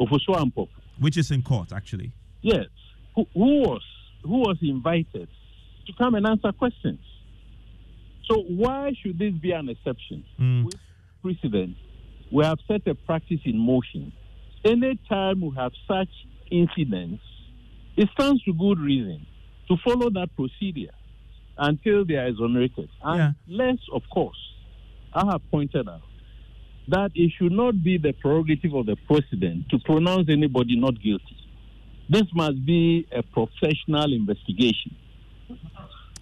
Ofosu 0.00 0.28
Ampofo. 0.30 0.68
Which 0.98 1.16
is 1.16 1.30
in 1.30 1.42
court, 1.42 1.72
actually. 1.72 2.12
Yes. 2.42 2.66
who, 3.14 3.26
who 3.34 3.60
was 3.60 3.82
who 4.22 4.38
was 4.38 4.56
invited 4.62 5.28
to 5.86 5.92
come 5.98 6.14
and 6.14 6.26
answer 6.26 6.52
questions. 6.52 7.00
So 8.30 8.42
why 8.42 8.92
should 9.02 9.18
this 9.18 9.34
be 9.34 9.50
an 9.50 9.68
exception? 9.68 10.24
Mm. 10.40 10.64
With 10.64 10.76
precedent, 11.22 11.76
we 12.32 12.44
have 12.44 12.58
set 12.66 12.86
a 12.86 12.94
practice 12.94 13.40
in 13.44 13.58
motion. 13.58 14.12
Anytime 14.64 15.40
we 15.40 15.52
have 15.56 15.72
such 15.86 16.08
incidents, 16.50 17.22
it 17.96 18.08
stands 18.18 18.42
to 18.44 18.54
good 18.54 18.80
reason 18.80 19.26
to 19.68 19.76
follow 19.84 20.08
that 20.10 20.28
procedure 20.34 20.92
until 21.58 22.04
they 22.04 22.14
are 22.14 22.26
exonerated. 22.26 22.88
Unless, 23.02 23.78
of 23.92 24.02
course, 24.12 24.38
I 25.12 25.26
have 25.30 25.42
pointed 25.50 25.88
out 25.88 26.00
that 26.88 27.10
it 27.14 27.32
should 27.38 27.52
not 27.52 27.82
be 27.82 27.98
the 27.98 28.12
prerogative 28.12 28.74
of 28.74 28.86
the 28.86 28.96
president 29.06 29.68
to 29.68 29.78
pronounce 29.80 30.28
anybody 30.30 30.76
not 30.76 31.00
guilty. 31.00 31.36
This 32.08 32.24
must 32.34 32.64
be 32.64 33.06
a 33.12 33.22
professional 33.22 34.12
investigation. 34.12 34.96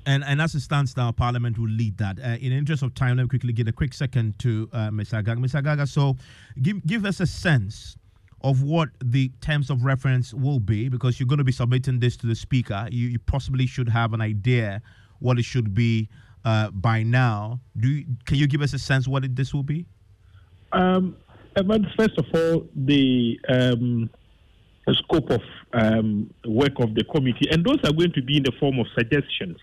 And 0.06 0.24
and 0.24 0.40
as 0.40 0.54
it 0.54 0.60
stands 0.60 0.96
now, 0.96 1.12
Parliament 1.12 1.58
will 1.58 1.68
lead 1.68 1.98
that. 1.98 2.18
Uh, 2.18 2.36
in 2.40 2.50
the 2.50 2.56
interest 2.56 2.82
of 2.82 2.94
time, 2.94 3.16
let 3.16 3.24
me 3.24 3.28
quickly 3.28 3.52
give 3.52 3.68
a 3.68 3.72
quick 3.72 3.94
second 3.94 4.38
to 4.40 4.68
uh, 4.72 4.90
Mr. 4.90 5.22
Agalga. 5.22 5.38
Mr. 5.38 5.62
Agalga, 5.62 5.86
so 5.88 6.16
give 6.62 6.84
give 6.86 7.04
us 7.04 7.20
a 7.20 7.26
sense 7.26 7.96
of 8.42 8.62
what 8.62 8.88
the 9.04 9.30
terms 9.40 9.68
of 9.68 9.84
reference 9.84 10.32
will 10.32 10.60
be, 10.60 10.88
because 10.88 11.20
you're 11.20 11.26
going 11.26 11.38
to 11.38 11.44
be 11.44 11.52
submitting 11.52 12.00
this 12.00 12.16
to 12.16 12.26
the 12.26 12.34
Speaker. 12.34 12.88
You, 12.90 13.08
you 13.08 13.18
possibly 13.18 13.66
should 13.66 13.88
have 13.88 14.14
an 14.14 14.20
idea 14.20 14.80
what 15.18 15.38
it 15.38 15.44
should 15.44 15.74
be 15.74 16.08
uh, 16.44 16.70
by 16.70 17.02
now. 17.02 17.60
Do 17.76 17.88
you, 17.88 18.06
can 18.24 18.38
you 18.38 18.46
give 18.46 18.62
us 18.62 18.72
a 18.72 18.78
sense 18.78 19.06
what 19.06 19.24
it, 19.24 19.36
this 19.36 19.52
will 19.52 19.62
be? 19.62 19.84
Um, 20.72 21.16
first 21.98 22.16
of 22.16 22.24
all, 22.34 22.66
the 22.74 23.38
um, 23.48 24.08
scope 24.94 25.30
of 25.30 25.42
um, 25.72 26.32
work 26.46 26.78
of 26.78 26.94
the 26.94 27.04
committee, 27.04 27.48
and 27.50 27.64
those 27.64 27.78
are 27.84 27.92
going 27.92 28.12
to 28.12 28.22
be 28.22 28.38
in 28.38 28.42
the 28.42 28.52
form 28.58 28.78
of 28.78 28.86
suggestions. 28.94 29.58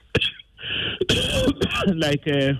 like 1.96 2.26
uh, 2.28 2.54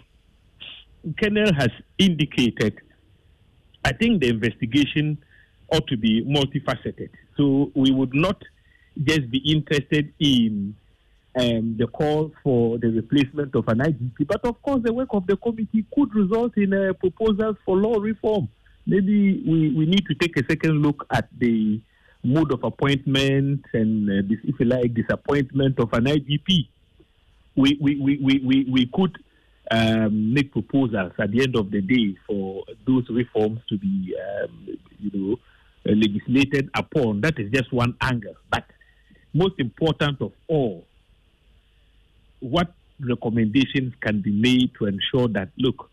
Kennel 1.18 1.54
has 1.54 1.70
indicated, 1.98 2.80
I 3.86 3.94
think 3.94 4.22
the 4.22 4.30
investigation 4.30 5.18
ought 5.72 5.88
to 5.88 5.98
be 5.98 6.24
multifaceted. 6.24 7.10
So 7.36 7.72
we 7.76 7.92
would 7.92 8.14
not 8.14 8.42
just 9.04 9.30
be 9.30 9.38
interested 9.38 10.14
in 10.20 10.76
um, 11.40 11.76
the 11.78 11.88
call 11.88 12.32
for 12.44 12.80
the 12.80 12.88
replacement 12.88 13.56
of 13.56 13.68
an 13.68 13.80
IGP, 13.80 14.28
but 14.28 14.44
of 14.44 14.62
course, 14.62 14.82
the 14.84 14.92
work 14.94 15.10
of 15.12 15.28
the 15.28 15.38
committee 15.38 15.86
could 15.94 16.14
result 16.16 16.58
in 16.58 16.74
uh, 16.74 16.94
proposals 16.94 17.58
for 17.66 17.78
law 17.78 18.00
reform. 18.00 18.50
Maybe 18.86 19.44
we, 19.46 19.74
we 19.76 19.86
need 19.86 20.06
to 20.08 20.16
take 20.16 20.36
a 20.38 20.46
second 20.50 20.82
look 20.82 21.06
at 21.12 21.28
the 21.38 21.80
mode 22.24 22.52
of 22.52 22.64
appointment 22.64 23.66
and, 23.74 24.10
uh, 24.10 24.28
this, 24.28 24.40
if 24.44 24.60
you 24.60 24.66
like, 24.66 24.94
disappointment 24.94 25.80
of 25.80 25.94
an 25.94 26.06
IGP. 26.06 26.68
We, 27.56 27.78
we, 27.82 28.00
we, 28.00 28.20
we, 28.22 28.42
we, 28.46 28.68
we 28.70 28.90
could 28.94 29.18
um, 29.72 30.34
make 30.34 30.52
proposals 30.52 31.12
at 31.18 31.32
the 31.32 31.42
end 31.42 31.56
of 31.56 31.72
the 31.72 31.82
day 31.82 32.16
for 32.28 32.64
those 32.86 33.08
reforms 33.10 33.62
to 33.70 33.78
be, 33.78 34.16
um, 34.44 34.68
you 35.00 35.12
know, 35.14 35.38
legislated 35.86 36.70
upon. 36.74 37.22
That 37.22 37.40
is 37.40 37.52
just 37.52 37.72
one 37.74 37.96
angle. 38.02 38.36
But 38.52 38.66
most 39.34 39.56
important 39.60 40.22
of 40.22 40.34
all, 40.48 40.86
what 42.40 42.74
recommendations 43.00 43.94
can 44.02 44.22
be 44.22 44.32
made 44.32 44.72
to 44.80 44.86
ensure 44.86 45.28
that, 45.30 45.50
look, 45.58 45.90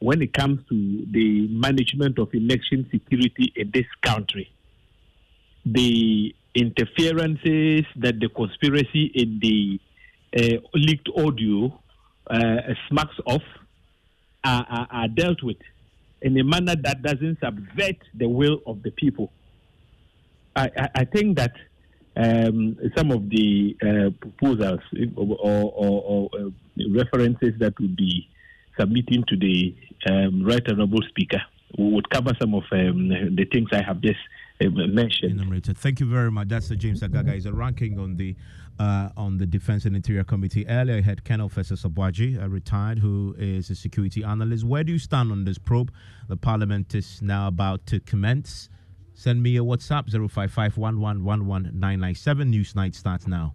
when 0.00 0.22
it 0.22 0.32
comes 0.32 0.60
to 0.68 1.06
the 1.10 1.48
management 1.48 2.18
of 2.18 2.32
election 2.32 2.88
security 2.90 3.52
in 3.56 3.70
this 3.72 3.86
country, 4.02 4.50
the 5.72 6.34
interferences 6.54 7.84
that 7.96 8.18
the 8.20 8.28
conspiracy 8.34 9.10
in 9.14 9.38
the 9.40 9.80
uh, 10.36 10.60
leaked 10.74 11.08
audio 11.16 11.78
uh, 12.30 12.56
smacks 12.88 13.14
of 13.26 13.40
are, 14.44 14.66
are, 14.68 14.88
are, 14.90 15.08
dealt 15.08 15.42
with 15.42 15.56
in 16.22 16.38
a 16.38 16.44
manner 16.44 16.74
that 16.76 17.02
doesn't 17.02 17.38
subvert 17.40 17.96
the 18.14 18.28
will 18.28 18.60
of 18.66 18.82
the 18.82 18.90
people. 18.90 19.30
I, 20.54 20.70
I, 20.76 20.88
I 20.96 21.04
think 21.04 21.38
that 21.38 21.52
um, 22.16 22.76
some 22.96 23.10
of 23.12 23.30
the 23.30 23.76
uh, 23.82 24.10
proposals 24.20 24.80
or, 25.16 25.36
or, 25.40 25.72
or 25.72 26.30
uh, 26.38 26.50
references 26.94 27.54
that 27.60 27.78
would 27.80 27.96
be 27.96 28.28
submitting 28.78 29.24
to 29.28 29.36
the 29.36 29.74
um, 30.10 30.44
right 30.44 30.62
honorable 30.68 31.02
speaker 31.08 31.40
would 31.76 32.08
cover 32.10 32.32
some 32.40 32.54
of 32.54 32.64
um, 32.72 33.08
the 33.36 33.46
things 33.52 33.68
I 33.72 33.82
have 33.82 34.00
just 34.00 34.18
mentioned. 35.46 35.78
Thank 35.78 36.00
you 36.00 36.06
very 36.06 36.30
much. 36.30 36.48
That's 36.48 36.70
uh, 36.70 36.74
James 36.74 37.00
Agalga. 37.00 37.34
He's 37.34 37.46
a 37.46 37.52
ranking 37.52 37.98
on 37.98 38.16
the 38.16 38.34
uh, 38.78 39.10
on 39.16 39.38
the 39.38 39.46
Defense 39.46 39.84
and 39.84 39.94
Interior 39.94 40.24
Committee. 40.24 40.66
Earlier, 40.68 40.96
I 40.96 41.00
had 41.00 41.24
Festus 41.48 41.84
Aboagye, 41.84 42.42
a 42.42 42.48
retired, 42.48 42.98
who 42.98 43.34
is 43.38 43.70
a 43.70 43.74
security 43.74 44.24
analyst. 44.24 44.64
Where 44.64 44.84
do 44.84 44.92
you 44.92 44.98
stand 44.98 45.32
on 45.32 45.44
this 45.44 45.58
probe? 45.58 45.92
The 46.28 46.36
Parliament 46.36 46.94
is 46.94 47.22
now 47.22 47.48
about 47.48 47.86
to 47.86 48.00
commence. 48.00 48.68
Send 49.14 49.42
me 49.42 49.56
a 49.56 49.60
WhatsApp 49.60 50.10
055 50.10 50.76
Newsnight 52.52 52.94
starts 52.94 53.26
now. 53.26 53.54